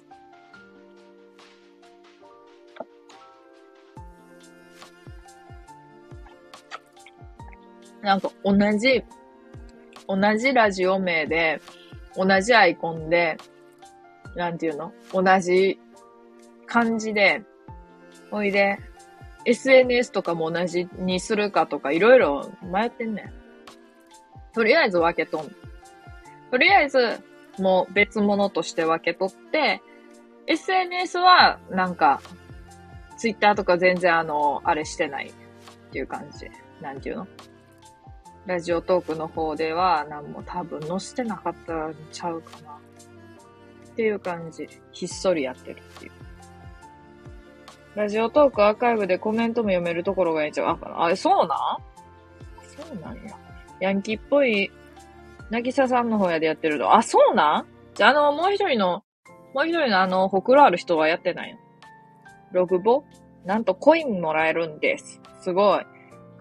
[8.05, 9.03] なんか同じ、
[10.07, 11.61] 同じラジオ名で、
[12.15, 13.39] 同じアイコンで、
[14.37, 14.93] なんていうの？
[15.13, 15.81] 同じ
[16.67, 17.43] 感じで、
[18.31, 18.79] おいで、
[19.47, 23.33] SNS とかも同じにするかとかいろいろ迷ってんねん。
[24.55, 25.51] とりあえず分けとん。
[26.51, 27.21] とりあえず、
[27.59, 29.81] もう別物として分け取って、
[30.47, 32.21] SNS はなんか、
[33.17, 35.33] Twitter とか全然あの、あれしてないっ
[35.91, 36.51] ていう感じ。
[36.83, 37.27] なんていうの？
[38.47, 42.73] ラジオトークの方では何も多分載せてなかったんちゃうかな。
[42.73, 44.69] っていう感じ。
[44.93, 46.13] ひっそりやってるっていう。
[47.95, 51.49] ラジオトークアーカイブでコメントも読めるところがいいんちゃうあ、あ、そうなん？
[52.77, 53.37] そうなんや。
[53.81, 54.71] ヤンキーっぽい、
[55.49, 56.93] なぎささんの方やでやってると。
[56.95, 57.67] あ、そうなん？
[57.95, 59.05] じゃあ、あの、もう一人の、
[59.55, 61.59] もう一人のあの、ほくろある人はやってないよ。
[62.51, 63.05] ログボ？
[63.45, 65.21] なんとコインもらえるんです。
[65.41, 65.87] すごい。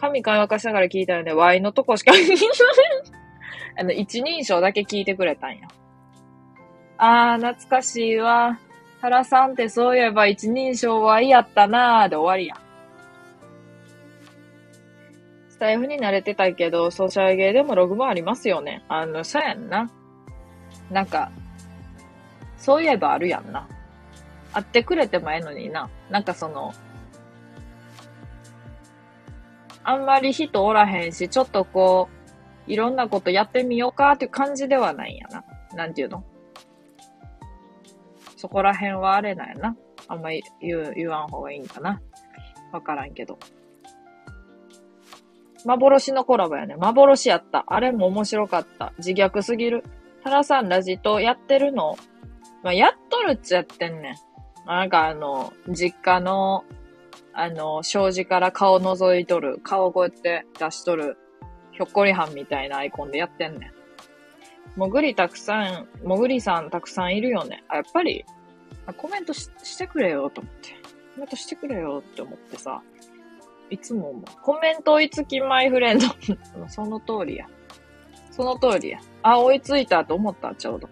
[0.03, 2.11] 神会話かしながら聞いたので、Y のとこしか
[3.79, 5.67] あの、一人称だけ聞いてくれたんや。
[6.97, 8.59] あー、懐かしいわ。
[9.01, 12.57] 原さんってそういえば一人称 Y やったなーで終わりや。
[15.49, 18.83] スタイフに慣れてたけど、ソーシャルゲーでもログもありますよね。
[18.89, 19.89] あの、そうやんな。
[20.91, 21.31] なんか、
[22.57, 23.69] そういえばあるやんな。
[24.51, 25.89] 会ってくれてもええのにな。
[26.09, 26.73] なんかその、
[29.83, 32.09] あんまり人おらへんし、ちょっとこ
[32.67, 35.43] う、いろんなことやってみようかっていう感じではないんやな。
[35.75, 36.23] なんていうの？
[38.37, 39.75] そこら辺はあれだよな。
[40.07, 42.01] あんまり言、言わん方がいいんかな。
[42.71, 43.37] わからんけど。
[45.65, 46.75] 幻のコラボやね。
[46.75, 47.63] 幻やった。
[47.67, 48.93] あれも面白かった。
[48.97, 49.83] 自虐すぎる。
[50.23, 51.95] タラさんラジとやってるの？
[52.63, 54.15] まあ、やっとるっちゃやってんねん。
[54.67, 56.63] なんかあの、実家の
[57.33, 61.17] あの、障子から顔覗いとる、顔こうやって出しとる、
[61.71, 64.79] ひょっこりはんみたいなアイコンでやってんねん。
[64.79, 67.63] もぐりたくさん、もぐりさんたくさんいるよね。
[67.67, 68.25] あ、やっぱり、
[68.97, 70.69] コメントしてくれよと思って。
[71.15, 72.81] コメントしてくれよって思ってさ。
[73.69, 74.23] いつも思う。
[74.41, 76.05] コメント追いつきマイフレンド。
[76.69, 77.47] その通りや。
[78.29, 78.99] その通りや。
[79.21, 80.89] あ、追いついたと思った、ちょうど。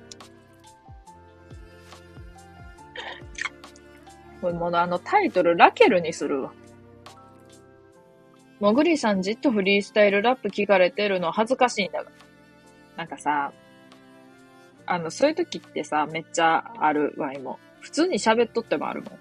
[4.42, 6.52] これもうあのタイトルラケルにするわ。
[8.60, 12.12] もぐりさんじっとフリースタイルラップ聞かれてるの恥ずかしいんだが。
[12.98, 13.54] なんかさ、
[14.86, 17.60] あの、そういう時ってさ、めっちゃあるわ、も。
[17.80, 19.20] 普通に喋っとってもあるもん。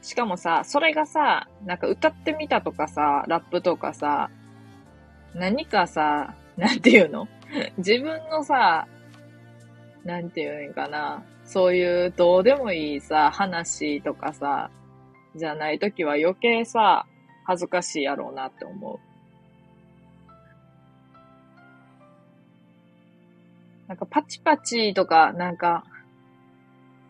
[0.00, 4.30] しかもさ、それがさ、なんか歌ってみたとかさ、ラップとかさ、
[5.34, 7.28] 何かさ、なんていうの？
[7.76, 8.86] 自分のさ、
[10.04, 11.22] なんていうんかな。
[11.52, 14.70] そういうどうでもいいさ、話とかさ、
[15.34, 17.06] じゃないときは余計さ、
[17.44, 19.00] 恥ずかしいやろうなって思う。
[23.88, 25.82] なんかパチパチとか、なんか、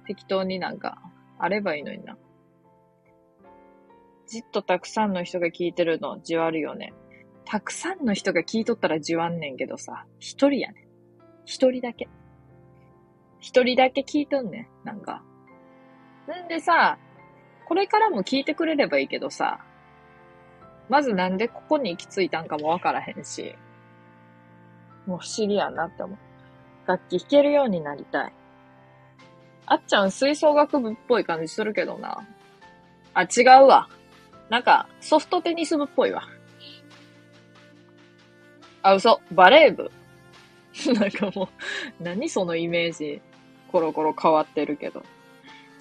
[0.06, 0.96] 適当になんか、
[1.38, 2.16] あればいいのにな。
[4.26, 6.94] じっとたくさんの人が聞いてるの、じわるよね。
[7.44, 10.84] たくさんの人が聞いとったらじわんねんけどさ、一人やねん。
[11.44, 12.08] 一人だけ。
[13.40, 15.22] 一人だけ聞いとんねん、なんか。
[16.44, 16.98] んでさ、
[17.66, 19.60] これからも聞いてくれればいいけどさ、
[20.88, 23.54] まずなんでここに行き着いたんかもわからへんし、
[25.06, 26.18] もう不思議やなって思う。
[26.86, 28.32] 楽器弾けるようになりたい。
[29.66, 32.26] あっちゃん吹奏楽部っぽい感じするけどな。
[33.14, 33.88] あ、違うわ。
[34.48, 36.24] なんか、ソフトテニス部っぽいわ。
[38.82, 39.20] あ、嘘。
[39.30, 39.90] バレー部。
[40.98, 41.48] なんかも
[42.00, 43.22] う、何そのイメージ。
[43.70, 45.02] コロコロ変わってるけど。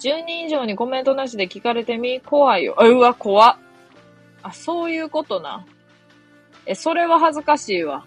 [0.00, 2.74] 10人以上にコメントなしで聞かれてみ、怖いよ。
[2.78, 3.56] うわ、怖っ。
[4.42, 5.66] あ、そういうことな。
[6.64, 8.06] え、それは恥ずかしいわ。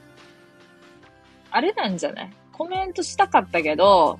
[1.52, 2.34] あれなんじゃない？
[2.52, 4.20] コメントしたかったけど、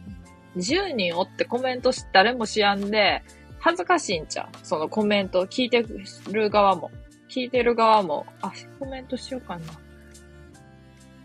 [0.58, 3.24] 10人おってコメントし誰もしやんで、
[3.60, 4.48] 恥ずかしいんちゃう？
[4.62, 5.84] そのコメント聞いて
[6.32, 6.92] る側も。
[7.30, 9.64] 聞いてる側も、あ、コメントしようかな。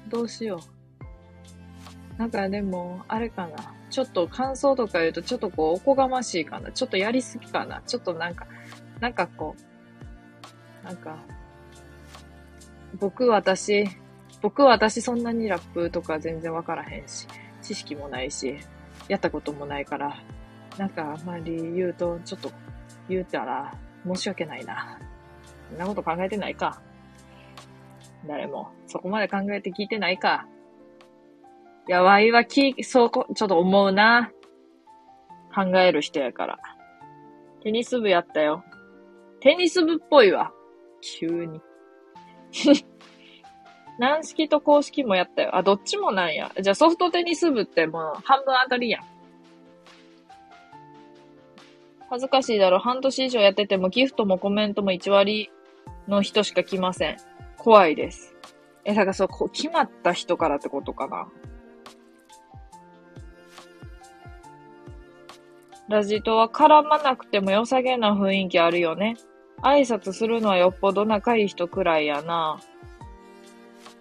[0.09, 0.59] どうしよ
[2.17, 2.19] う。
[2.19, 3.75] なんかでも、あれかな。
[3.91, 6.71] ちょっと感想とか言うと、ちょっとこう、おこがましいかな。
[6.73, 7.83] ちょっとやりすぎかな。
[7.87, 8.47] ちょっとなんか、
[9.01, 9.55] なんかこ
[10.83, 11.19] う、なんか、
[12.99, 13.87] 僕、私、
[14.41, 17.27] 僕私そんなにラップとか全然わからへんし、
[17.63, 18.59] 知識もないし、
[19.09, 20.23] やったこともないから、
[20.77, 22.51] なんかあんまり言うと、ちょっと
[23.09, 23.75] 言うたら
[24.07, 24.99] 申し訳ないな。
[25.71, 26.81] そんなこと考えてないか。
[28.27, 28.71] 誰も。
[28.87, 30.47] そこまで考えて聞いてないか。
[31.89, 34.31] や、わいはき、そうこ、ちょっと思うな。
[35.55, 36.59] 考える人やから。
[37.63, 38.63] テニス部やったよ。
[39.41, 40.53] テニス部っぽいわ。
[41.01, 41.61] 急に。
[43.99, 45.57] 軟式と公式もやったよ。
[45.57, 46.53] あ、どっちもなんや。
[46.61, 49.05] じゃあソフトテニス部ってもう半分当たりやん。
[52.11, 52.79] 恥ずかしいだろ。
[52.79, 55.51] 半年以上やっててもギフトもコメントも1割
[56.07, 57.17] の人しか来ません。
[57.57, 58.35] 怖いです。
[58.85, 61.29] え、だからそう、こう決まった人からってことかな。
[65.89, 69.17] ラジトは絡まなくても良さげな雰囲気あるよね。
[69.63, 72.61] 挨拶するのはよっぽど仲いい人くらいやな。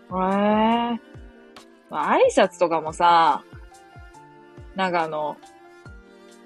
[0.09, 0.99] ええー。
[1.89, 3.43] まあ、挨拶とかもさ、
[4.75, 5.37] なんかあの、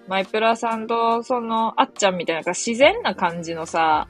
[0.07, 4.07] マイプラさんと、その、あっちゃんみたいな、自然な感じのさ、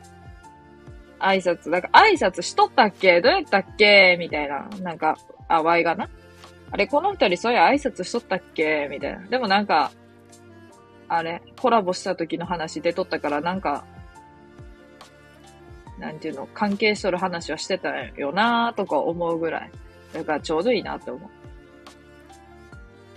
[1.19, 3.21] 挨拶、なんか挨拶しとったっけ？
[3.21, 4.17] どうやったっけ？
[4.19, 4.67] みたいな。
[4.81, 5.17] なんか、
[5.47, 6.09] あ、ワイがな。
[6.71, 8.87] あれ、この二人そういう挨拶しとったっけ？
[8.89, 9.27] みたいな。
[9.27, 9.91] でもなんか、
[11.13, 13.83] あれ、コラボした時の話出とったから、なんか、
[15.99, 19.71] なんていうの、関係しとる話はしてたよなーとか思うぐらい。
[20.13, 21.29] だからちょうどいいなって思う。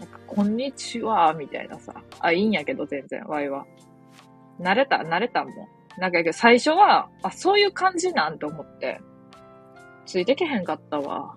[0.01, 1.95] なんか、こんにちは、みたいなさ。
[2.19, 3.65] あ、いいんやけど、全然、ワイは。
[4.61, 5.55] 慣れた、慣れたもん。
[6.01, 9.01] なんか、最初は、あ、そういう感じなんて思って。
[10.05, 11.37] ついてけへんかったわ。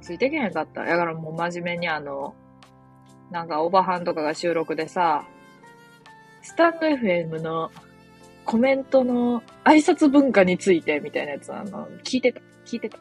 [0.00, 0.84] ついてけへんかった。
[0.84, 2.36] だからもう真面目にあの、
[3.30, 5.24] なんかオーバーハンとかが収録でさ、
[6.42, 7.70] スタンド FM の
[8.44, 12.98] コメントの挨拶文化についてみたいなやつ、あの、聞いてた、聞いてた。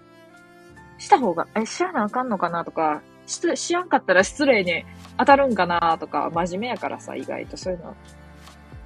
[0.97, 4.83] した方が、え、知らなあかんのかなとか、し、知らんかったら失礼に
[5.17, 7.95] 当たるんかなとか、真面目やからさ、意外とそういうの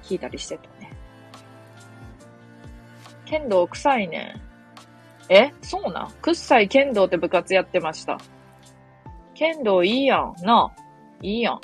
[0.04, 0.92] 聞いたりしてたね。
[3.24, 4.40] 剣道臭いね。
[5.28, 5.52] え？
[5.62, 6.12] そうなん？
[6.20, 8.18] 臭い剣道って部活やってました。
[9.34, 10.34] 剣道いいやん。
[10.42, 10.81] なあ。
[11.22, 11.60] いいやん。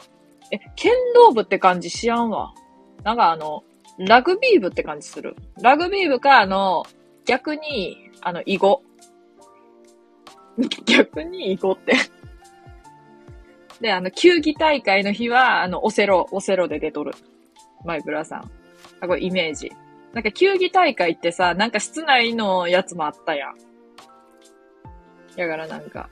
[0.51, 2.55] え、剣道部って感じしやんわ。
[3.05, 3.65] なんかあの、
[3.99, 5.37] ラグビー部って感じする。
[5.61, 6.87] ラグビー部か、あの、
[7.27, 8.83] 逆に、あの、囲碁。
[10.87, 11.95] 逆に囲碁って
[13.81, 17.13] で、あの、球技大会の日は、あの、オセロ、オセロで出とる。
[17.85, 18.51] マイブラさん。
[19.01, 19.71] あ、これイメージ。
[20.13, 23.57] なんか球技大会ってさ、なんか室内のやつもあったやん。
[25.37, 26.09] だからなんか。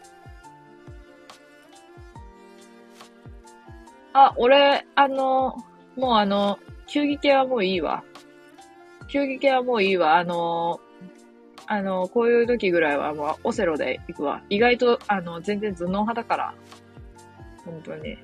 [4.18, 5.58] あ、俺、あの、
[5.94, 8.02] もうあの、球技系はもういいわ。
[9.08, 10.16] 球技系はもういいわ。
[10.16, 10.80] あの
[11.66, 14.42] あの、こういう時ぐらいはもうオセロで行くわ。
[14.48, 16.54] 意外と、あの、全然頭脳派だから。
[17.66, 18.16] 本当に。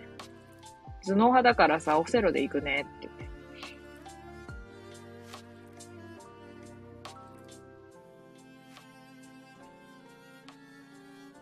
[1.05, 3.29] 頭脳派だからさ、オセロで行くねって言って。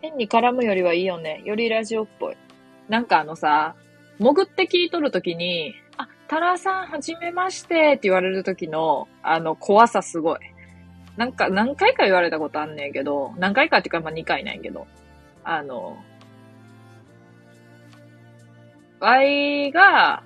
[0.01, 1.41] 変に絡むよりはいいよね。
[1.45, 2.37] よりラジオっぽい。
[2.89, 3.75] なんかあのさ、
[4.19, 10.39] 潜って聞いとるときに、あタラさん、はじめましてって言われる時の、あの、怖さすごい。
[11.17, 14.87] なんか、何回か言われたことあんねんけど、何回かっていうか、まあ、2回なんやけど、
[15.43, 15.97] あの、
[18.99, 20.23] ワイが、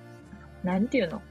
[0.62, 1.22] なんていうの？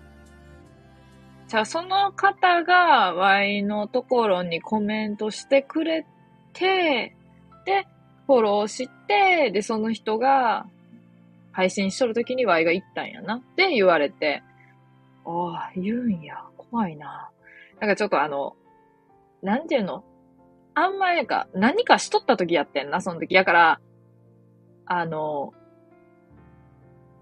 [1.47, 6.05] じゃあ、その方が、ワイのところにコメントしてくれ
[6.53, 7.15] て、
[7.65, 7.87] で、
[8.25, 10.65] フォローして、で、その人が、
[11.55, 14.43] 配信しとるときにワイが言ったんやなって言われて、
[15.25, 16.43] ああ、言うんや。
[16.69, 17.29] 怖いな。
[17.79, 18.55] なんかちょっとあの、
[19.41, 20.03] なんていうの？
[20.73, 23.33] あんまやか、何かしとった時やってんな、その時。
[23.33, 23.79] やから、
[24.85, 25.53] あの、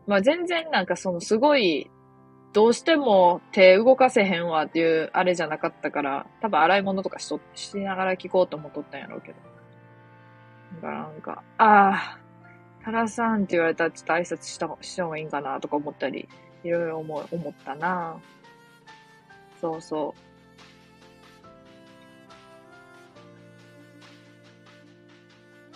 [0.07, 1.91] まあ、全然なんかそのすごい、
[2.53, 9.35] どうしても手動かせへんわっていうあれじゃなかったから、多分洗い物とかしと、しながら聞こうと思っとったんやろうけど。
[10.77, 12.19] だからなんか、ああ、
[12.83, 16.27] タラさんって言われたらちょっと挨拶したした方がいいんかなとか思ったり
[16.63, 18.17] いろいろ思思ったな
[19.61, 20.33] そうそう。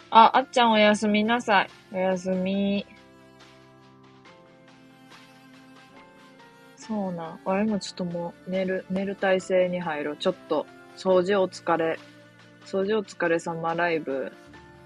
[0.09, 1.69] あ、あっちゃんおやすみなさい。
[1.93, 2.85] おやすみ。
[6.75, 7.39] そうな。
[7.45, 10.17] あれもちょっともう寝る、寝る体勢に入ろう。
[10.17, 10.65] ちょっと、
[10.97, 11.99] 掃除お疲れ。
[12.65, 14.31] 掃除お疲れ様ライブ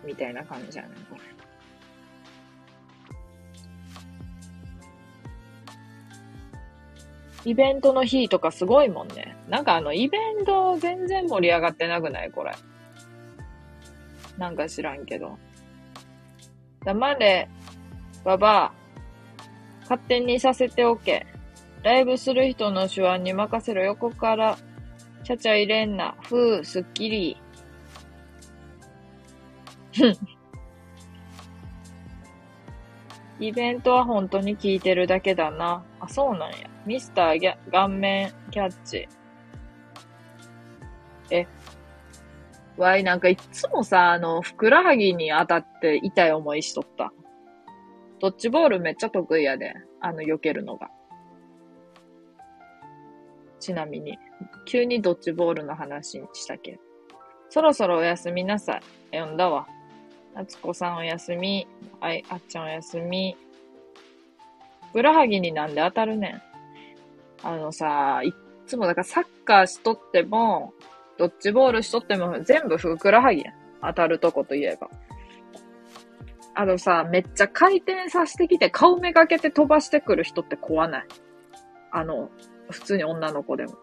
[0.04, 1.31] みたいな感じやねこれ。
[7.44, 9.36] イベントの日とかすごいもんね。
[9.50, 12.32] なんかあの、イベント全然盛り上がってなくない？
[12.32, 12.52] これ。
[14.38, 15.38] なんか知らんけど。
[16.86, 17.50] 黙れ、
[18.24, 18.74] ばば。
[19.82, 21.26] 勝手にさせておけ。
[21.84, 23.84] ライブする人の手腕に任せろ。
[23.84, 24.58] 横から、
[25.24, 26.16] ちゃちゃ入れんな。
[26.22, 27.38] ふう、すっきり。
[33.39, 35.84] イベントは本当に聞いてるだけだな。
[36.00, 36.71] あ、そうなんや。
[36.86, 39.08] ミスターギャ顔面キャッチ。
[41.30, 41.48] え、
[42.78, 47.14] わい、なんかいつもさ、あの、ふくらはぎに当たって痛い思いしとった。
[48.20, 49.74] ドッジボールめっちゃ得意やで。
[50.00, 50.90] あの、避けるのが。
[53.60, 54.18] ちなみに、
[54.66, 56.80] 急にドッジボールの話にしたけ
[57.50, 58.82] そろそろおやすみなさい。
[59.14, 59.68] 読んだわ。
[60.34, 61.68] あつこさんおやすみ。
[62.00, 63.36] はい、あっちゃんおやすみ。
[64.88, 66.51] ふくらはぎになんで当たるねん。
[67.44, 68.34] あのさ、い
[68.68, 70.74] つもだからサッカーしとっても、
[71.18, 73.54] ドッジボールしとっても全部ふくらはぎやん。
[73.82, 74.89] 当たるとこといえば。
[76.54, 81.06] あのさ、めっちゃ回転させてきて顔めがけて飛ばしてくる人って怖ない？
[81.92, 82.30] あの、
[82.70, 83.74] 普通に女の子でも。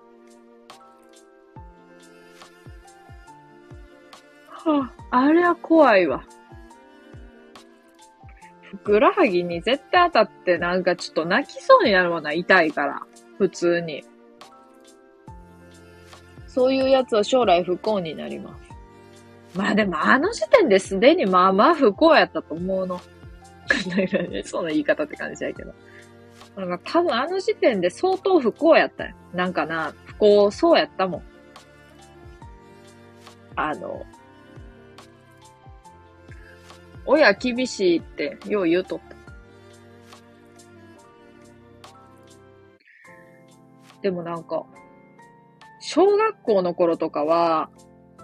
[4.51, 6.25] はあ、あれは怖いわ。
[8.63, 13.07] ふくらはぎに絶対当たってなんかちょっと泣きそうになるもんな、痛いから。
[13.39, 14.05] 普通に。
[16.47, 18.69] そういうやつは将来不幸になります。
[19.57, 23.01] まあでもあの時点ですでにまあまあ不幸やったと思うの。
[24.45, 25.73] そな言い方って感じやけど。
[26.57, 29.15] なんか多分あの時点で相当不幸やったよ。
[29.33, 31.23] なんかな、不幸そうやったもん。
[33.55, 34.05] あの、
[37.07, 39.01] 親厳しいってよう言うとっ
[44.03, 44.65] でもなんか、
[45.81, 47.71] 小学校の頃とかは、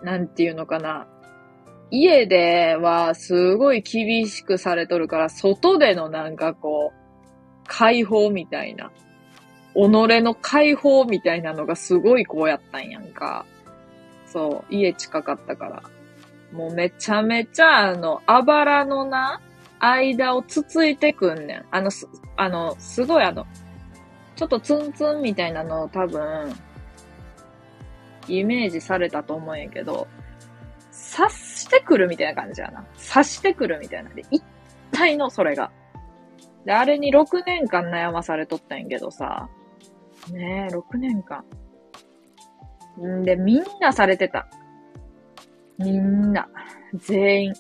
[0.03, 1.07] なんていうのかな。
[1.91, 7.05] 家ではすごい厳しくされとるから、外でのなんかこう、
[7.67, 8.91] 解放みたいな。
[9.75, 13.45] 己の解放みたいなのがすごいこうやったんやんか。
[14.27, 15.83] そう、家近かったから。
[16.53, 19.41] もうめちゃめちゃあの、あばらのな、
[19.81, 21.65] 間をつついてくんねん。
[21.71, 23.47] あの、す、あの、すごいあの、
[24.37, 26.53] ちょっとツンツンみたいなのを多分、
[28.29, 30.09] イメージされたと思うんやけど、
[31.17, 32.85] 刺してくるみたいな感じやな。
[33.13, 34.11] 刺してくるみたいな。
[34.11, 34.43] で、一
[34.91, 35.71] 体のそれが。
[36.65, 39.49] で、あれに6年間悩まされとったんやけどさ。
[40.33, 41.45] ねえ、6年間。
[43.01, 44.49] んで、みんなされてた。
[45.79, 46.49] みんな。
[46.95, 47.55] 全員。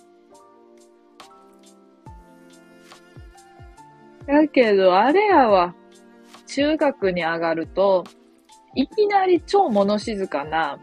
[4.26, 5.74] だけど、あれやわ。
[6.54, 8.04] 中学に上がると、
[8.76, 10.78] いきなり超物静かな、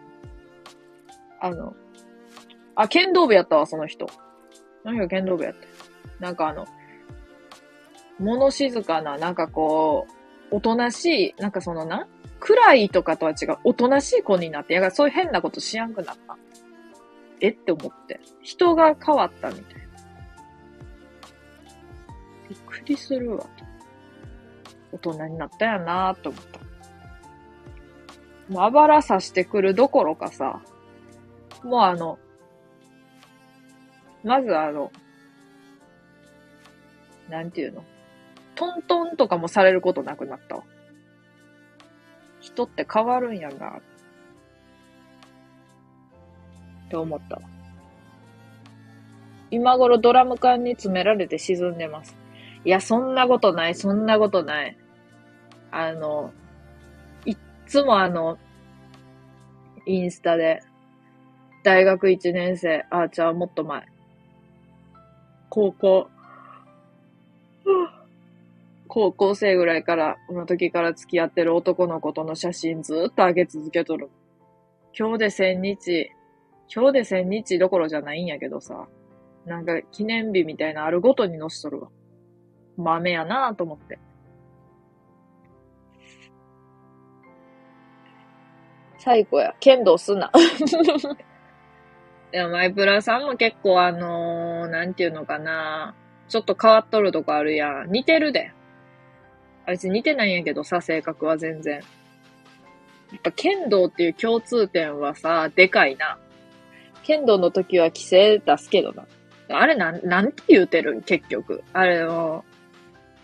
[1.40, 1.74] あの、
[2.76, 4.06] あ、剣道部やったわ、その人。
[4.84, 5.66] 何が剣道部やって。
[6.20, 6.68] なんかあの、
[8.20, 10.08] 物静かな、なんかこ
[10.52, 12.06] う、おとなしい、なんかそのな、
[12.42, 16.38] 暗いとかとは違う、おとなしい子になって、やがそういう変なことしやんくなった。
[17.40, 18.20] えって思って。
[18.42, 19.82] 人が変わったみたいな。
[22.50, 23.46] びっくりするわ。
[24.92, 26.60] 大人になったやなと思った。
[28.50, 30.62] まばらさしてくるどころかさ、
[31.64, 32.20] もうあの、
[34.24, 34.92] まずあの、
[37.30, 37.84] なんていうの
[38.56, 40.64] トントンとかもされることなくなったわ。
[42.42, 43.82] 人って変わるんやなっ
[46.90, 47.42] て思ったわ。
[49.50, 52.18] 今頃ドラム缶に詰められて沈んでます。
[52.64, 54.78] いや、そんなことない、そんなことない。
[55.72, 56.34] あの、
[57.26, 58.38] いっつもあの、
[59.86, 60.62] インスタで、
[61.64, 63.86] 大学1年生、あ、じゃあもっと前。
[65.50, 66.10] 高校、
[68.88, 74.10] 高校生ぐらいから、この時から付き合ってる男の子との写真ずっと上げ続けとる。
[74.98, 76.12] 今日で千日、
[76.74, 78.88] 今日で千日どころじゃないんやけどさ、
[79.46, 81.90] なんか記念日みたいなあるごとに載しとるわ。
[82.78, 84.00] 豆やなぁと思って。
[89.02, 89.56] 最後や。
[89.60, 90.32] 剣道すな。
[92.32, 95.96] でも、マイプラさんも結構あのー、なんていうのかな。
[96.30, 97.92] ちょっと変わっとるとこあるやん。
[97.92, 98.52] 似てるで。
[99.66, 101.82] あいつ似てないんやけどさ、性格は全然。
[103.12, 106.20] やっぱ剣道っていう共通点はさ、でかいな。
[107.02, 109.08] 剣道の時は規制出すけどな。
[109.50, 111.64] あれなん、なんて言うてる結局。
[111.74, 112.46] あれの、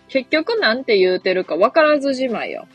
[0.10, 2.68] 結局なんて言うてるか分からずじまいよ。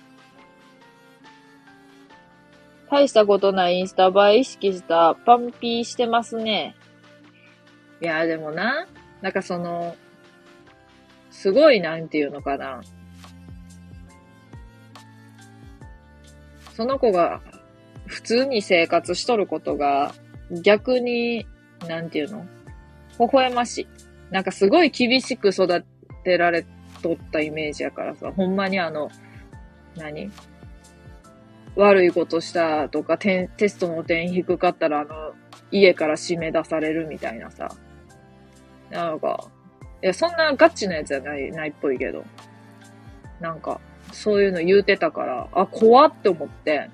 [2.93, 6.76] 大したことないインスタ映え意識したパンピーしてますね。
[8.03, 8.86] いや、でもな、
[9.22, 9.97] なんかその、
[11.30, 12.82] すごいなんていうのかな。
[16.74, 17.40] その子が
[18.05, 20.14] 普通に生活しとることが
[20.62, 21.47] 逆に、
[21.88, 22.45] なんていうの？
[23.18, 23.86] 微笑ましい。
[24.30, 25.82] なんかすごい厳しく育
[26.24, 26.66] てられ
[27.03, 29.11] とったイメージやからさ、ほんまにあの、
[29.97, 30.30] 何？
[31.77, 35.33] 悪いことしたとか、テストの点低かったら、あの、
[35.70, 37.68] 家から締め出されるみたいなさ。
[38.91, 39.49] なんか、
[40.03, 42.25] いや、そんなガチなやつじゃない、ないっぽいけど。
[43.41, 43.81] なんか、
[44.12, 46.91] そういうの言うてたから、あ、怖って思って。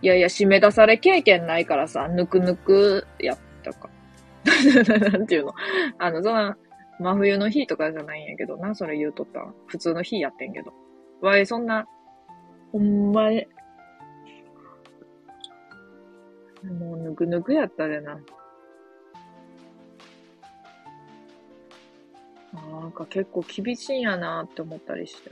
[0.00, 3.88] いやいや、締め出され経験ないからさ、ぬくぬくやったか。
[5.12, 5.54] なんていうの？
[5.98, 6.56] あの、そんな、
[6.98, 9.46] 真冬の日とかじゃないんやけどな、それ言うとった。
[9.66, 10.72] 普通の日やってんけど。
[11.20, 11.86] わい、そんな、
[12.72, 13.46] ほんまに。
[16.64, 18.18] もう、ぬくぬくやったでな。
[22.52, 25.30] なんか結構厳しいんやなって思ったりして。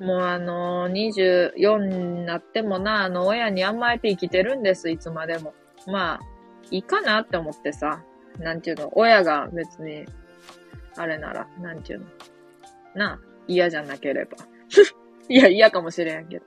[0.00, 5.54] もうあのー、24になってもな、あの、親に甘えて生きてるんです、いつまでも。
[5.86, 6.20] まあ、
[6.70, 8.02] いいかなって思ってさ、
[8.38, 10.04] なんていうの、親が別に、
[10.96, 12.06] あれなら、なんていうの、
[12.94, 14.36] な、嫌じゃなければ。
[15.28, 16.44] いや、嫌かもしれんけど。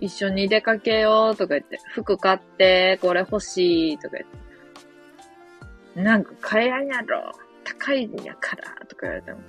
[0.00, 4.30] 一緒に出かけようとか言って、服買って、これ欲しいとか言っ
[5.94, 6.00] て。
[6.02, 7.32] なんか買えやんやろ。
[7.64, 9.40] 高いんやから、とか言われても。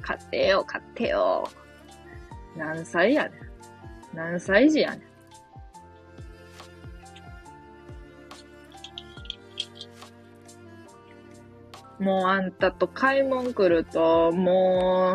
[0.00, 1.48] 買ってよ、買ってよ。
[2.56, 4.16] 何歳やねん。
[4.16, 5.11] 何歳児やねん。
[12.02, 15.14] もうあんたと買い物来ると、も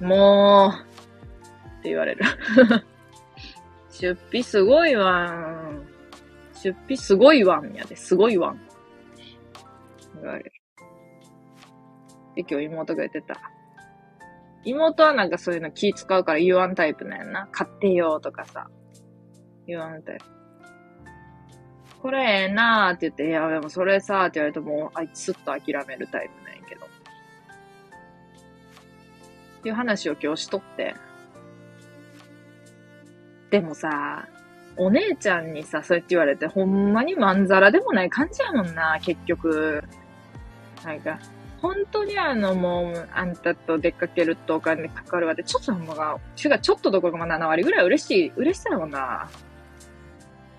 [0.00, 2.24] う、もう、って言われる。
[3.90, 5.86] 出費すごいわん。
[6.62, 8.60] 出費すごいわんやで、すごいわん。
[10.20, 10.52] 言われる。
[12.36, 13.40] で、今日妹が言ってた。
[14.64, 17.48] 妹はなんかそういうの気使うから言わんタイプなんやな。
[17.52, 18.68] 買ってよとかさ。
[19.66, 20.41] 言わんタイプ。
[22.02, 26.84] これええなーって言って、いや、でもそれさーって言われるとも、あいつすっと諦めるタイプなんやけど。
[26.84, 26.88] っ
[29.62, 30.96] ていう話を今日しとって。
[33.50, 34.26] でもさ、
[34.76, 39.84] お姉ちゃんにさ、そうやって言われて、ほんまにまんざらでもない感じやもんな、結局。
[40.84, 41.20] なんか、
[41.60, 49.30] 本当にあの、もう、あんたと出かけるとお金かかるわって、ちょっともが、ちゅうちょっとどころか7割ぐらい嬉しい、嬉しさやもんな。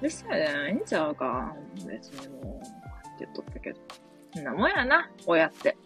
[0.03, 1.55] 嬉しさやいいんちゃうか。
[1.87, 3.79] 別にもう、って言っとったけど。
[4.33, 5.77] そんなもんやな、親って。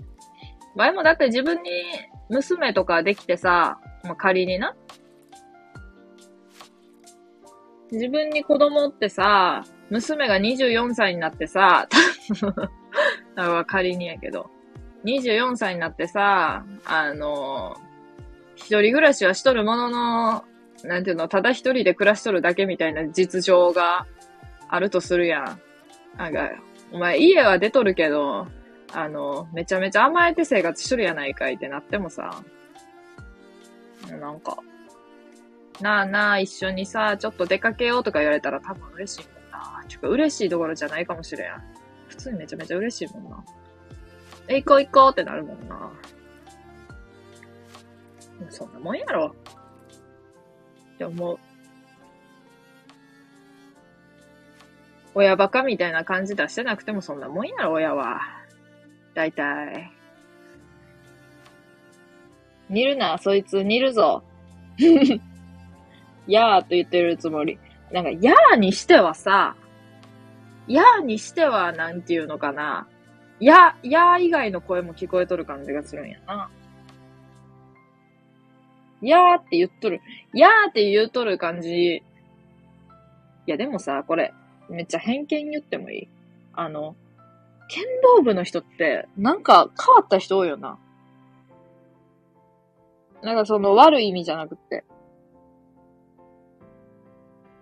[0.76, 1.70] 前もだって自分に
[2.30, 4.76] 娘とかできてさ、まあ、仮にな。
[7.92, 11.88] 自分に子供ってさ、娘が24歳になってさ、
[13.68, 14.50] 仮にやけど、
[15.06, 17.78] 24歳になってさ、あの、
[18.56, 20.44] 一人暮らしはしとるものの、
[20.84, 24.06] なんていうの、ただ一人で暮らしとるだけみたいな実情が
[24.70, 25.62] あるとするやん。
[26.18, 26.52] なんか、
[26.92, 28.48] お前家は出とるけど、
[28.94, 32.44] あの、めちゃめちゃ甘えて生活しとるやないかいってなってもさ、
[34.10, 34.58] なんか、
[35.82, 39.84] なあなあ、一緒にさ、ちょっと出かけようとか言われたら多分嬉しいもんな。
[39.88, 41.52] ちょっと嬉しいところじゃないかもしれん。
[42.08, 43.44] 普通にめちゃめちゃ嬉しいもんな。
[44.48, 45.92] え、行こう行こうってなるもんな。
[48.50, 49.36] そんなもんやろ。
[50.98, 51.40] って思う。
[55.14, 58.22] 親バカみたいな感じ出してなくてもそんなもんやろ、親は。
[59.14, 59.92] 大体。
[62.70, 64.24] 煮るな、そいつ煮るぞ。
[66.28, 67.60] やーと言ってるつもり。
[67.92, 69.56] なんか、やーにしてはさ、
[70.68, 72.88] やーにしては、なんていうのかな。
[73.40, 76.50] や、やー以外の声も聞こえとる感じがするんやな。
[79.02, 80.02] やーって言っとる。
[80.34, 81.70] やーって言うとる感じ。
[81.70, 82.02] い
[83.46, 84.34] や、でもさ、これ、
[84.70, 86.10] めっちゃ偏見言ってもいい？
[86.54, 86.96] あの、
[87.70, 87.84] 剣
[88.18, 90.80] 道部の人って、なんか変わった人多いよな。
[93.22, 94.84] なんかその悪い意味じゃなくって。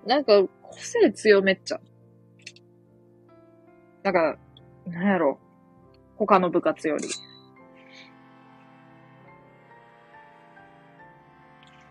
[0.06, 1.80] なんか個性強めっちゃ。
[4.04, 4.38] なんか、
[4.86, 5.40] なんやろ。
[6.18, 7.08] 他の部活より。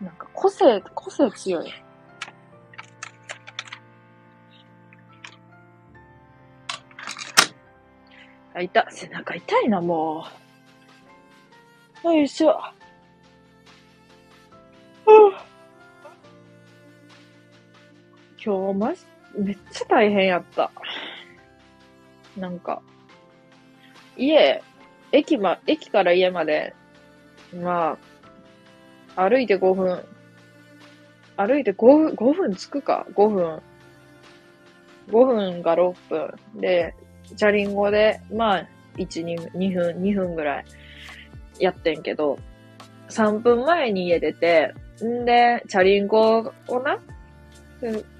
[0.05, 1.73] なんか個性、個性強い。
[8.53, 10.27] あ、痛、背中痛いな、も
[12.03, 12.13] う。
[12.13, 12.55] よいしょ。
[18.45, 19.01] 今日マジ、
[19.39, 20.71] めっちゃ大変やった。
[22.37, 22.83] なんか、
[24.15, 24.61] 家、
[25.11, 26.75] 駅ま、駅から家まで、
[27.55, 28.04] まあ、
[29.15, 30.03] 歩いて5分、
[31.37, 33.61] 歩いて5分、5分着くか ?5 分。
[35.07, 36.61] 5分か6分。
[36.61, 36.93] で、
[37.35, 40.65] チャリンコで、まあ、1、2, 2分、2分ぐらい
[41.59, 42.37] やってんけど、
[43.09, 46.99] 3分前に家出て、んで、チャリンコをな、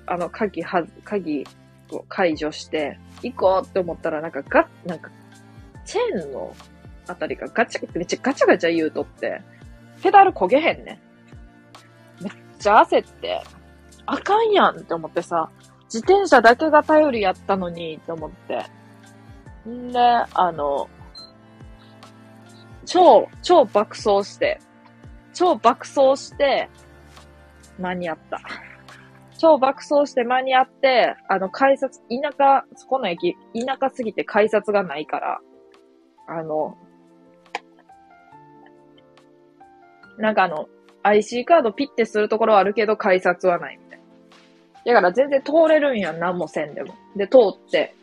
[0.06, 1.46] あの、鍵は、鍵
[1.92, 5.10] を解除して、行こうって思ったら、なんかガッ、なんか、
[5.86, 6.56] チェーンの
[7.08, 9.42] あたりがガチャ、めっちゃガチャガチャ言うとって、
[10.06, 11.02] ペダル焦げへんね。
[12.22, 13.42] めっちゃ焦って、
[14.06, 15.50] あかんやんって思ってさ、
[15.86, 18.68] 自転車だけが頼りやったのにって思って。
[19.68, 20.88] んで、あの、
[22.86, 24.60] 超、超爆走して、
[25.34, 26.70] 超爆走して、
[27.80, 28.40] 間に合った。
[29.40, 35.40] 超爆走して間に合って、あの、改札、田舎、そこの駅、田舎すぎて改札がないから、
[36.28, 36.78] あの、
[40.18, 40.70] なんかあの、
[41.04, 44.00] IC カードピッてするところはあるけど、改札はないみたい。
[44.86, 46.94] だから全然通れるんやん、何もせんでも。
[47.16, 47.96] で、通って、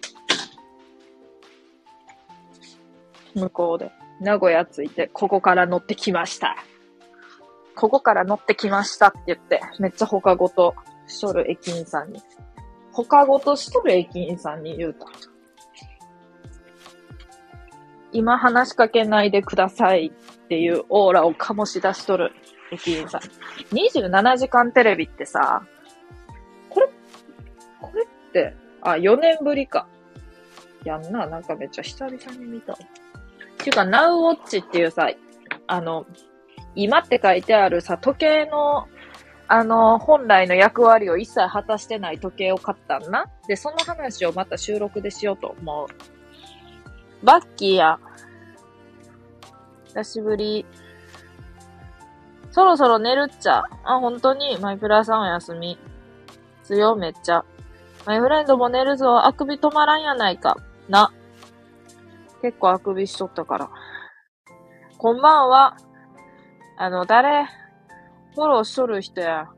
[3.35, 3.91] 向こうで、
[4.21, 6.57] 名古屋着いて、ここから乗ってきました。
[7.75, 10.75] ここから乗ってきましたって言って、めっちゃ他ごと
[11.07, 12.23] しとる駅員さんに。
[12.93, 15.07] 他ごとしとる駅員さんに言うた。
[18.13, 20.22] 今話しかけないでくださいって
[20.53, 22.31] ていうオーラを醸し出しとる
[22.71, 23.21] 駅員さん。
[23.75, 25.63] 27時間テレビってさ、
[26.69, 26.89] これ、
[27.81, 29.87] これって、あ、4年ぶりか。
[30.85, 32.75] やんな、なんかめっちゃ久々に見た。
[32.75, 32.77] っ
[33.57, 35.09] ていうか、NowWatch っていうさ、
[35.69, 36.05] あの、
[36.75, 38.89] 今って書いてあるさ、時計の、
[39.49, 43.25] あの、本来の役割を一切果たしてない時計を買ったんな。
[43.49, 47.25] で、その話をまた収録でしようと思う。
[47.25, 47.99] バッキーや。
[49.93, 50.65] 久しぶり。
[52.51, 53.65] そろそろ寝るっちゃ。
[53.85, 55.79] あ、本当に、マイプラさんお休み。
[56.63, 57.45] 強めっちゃ。
[58.07, 59.27] マイフレンドも寝るぞ。
[59.27, 60.57] あくび止まらんやないか。
[60.89, 61.13] な。
[62.41, 63.71] 結構あくびしとったから。
[64.97, 65.77] こんばんは。
[66.79, 67.45] あの、誰？
[68.35, 69.51] フォローしとる人や。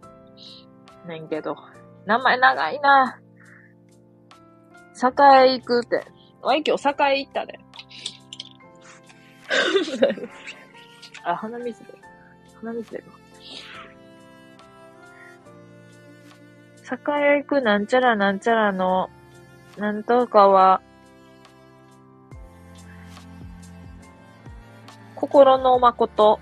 [1.06, 1.54] ねんけど。
[2.06, 3.20] 名前長いな。
[4.96, 6.04] 栄行くって。
[6.42, 7.60] おい、今日栄行ったで。
[11.24, 11.94] あ、鼻水で。
[12.60, 13.04] 鼻水で。
[16.86, 19.10] 栄行くなんちゃらなんちゃらの、
[19.78, 20.80] なんとかは、
[25.14, 26.38] 心の誠。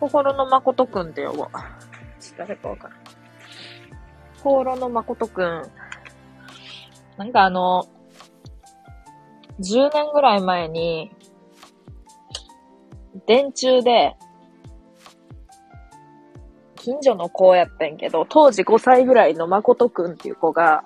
[0.00, 1.48] 心の誠くんって呼ぼう。
[2.38, 2.98] 誰かわからん。
[4.42, 5.62] 心の誠くん。
[7.16, 7.86] なんかあの、
[9.60, 11.10] 10年ぐらい前に、
[13.26, 14.16] 電柱で、
[16.76, 20.84] 近所の子やったんやけど、当時5歳ぐらいの誠くんっていう子が、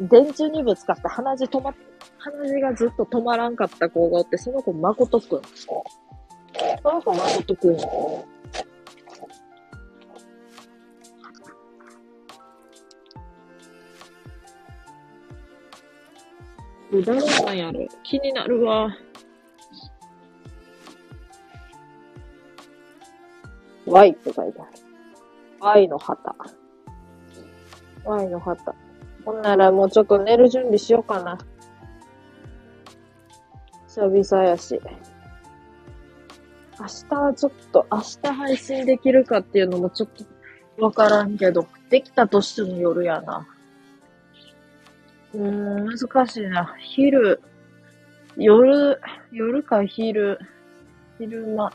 [0.00, 1.74] 電柱にぶつかって鼻血止まっ、
[2.18, 5.42] 鼻血がずっと止まらんかった子がおって、その子誠くん。
[5.54, 8.33] その子誠くん。
[16.92, 18.96] 誰なんやろ気になるわ。
[23.86, 24.70] Y って書いてある。
[25.60, 26.34] Y の旗。
[28.04, 28.74] Y の旗。
[29.24, 31.38] ほんならもうちょっと寝る準備しようかな。
[33.88, 34.80] 久々やし。
[36.78, 43.46] 明日はちょっと、明日配信できるかっていうのもちょっとわからんけど、できたとしても夜やな。
[45.34, 46.76] うん、難しいな。
[46.78, 47.40] 昼、
[48.36, 49.00] 夜、
[49.32, 50.38] 夜か昼、
[51.18, 51.72] 昼間。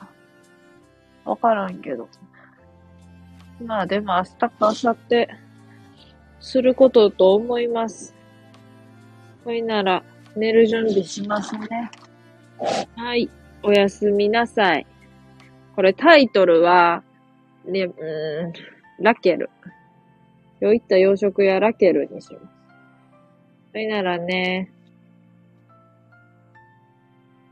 [1.25, 2.07] わからんけど。
[3.63, 5.27] まあでも明日か明後日、
[6.39, 8.15] することと思います。
[9.43, 10.03] ほいなら、
[10.37, 11.91] 寝る準備しますね。
[12.95, 13.29] はい。
[13.61, 14.87] おやすみなさい。
[15.75, 17.03] これタイトルは、
[17.65, 18.53] ね、うーん、
[18.99, 19.49] ラケル。
[20.61, 22.58] よいった洋食屋ラケルにします。
[23.71, 24.71] それならね、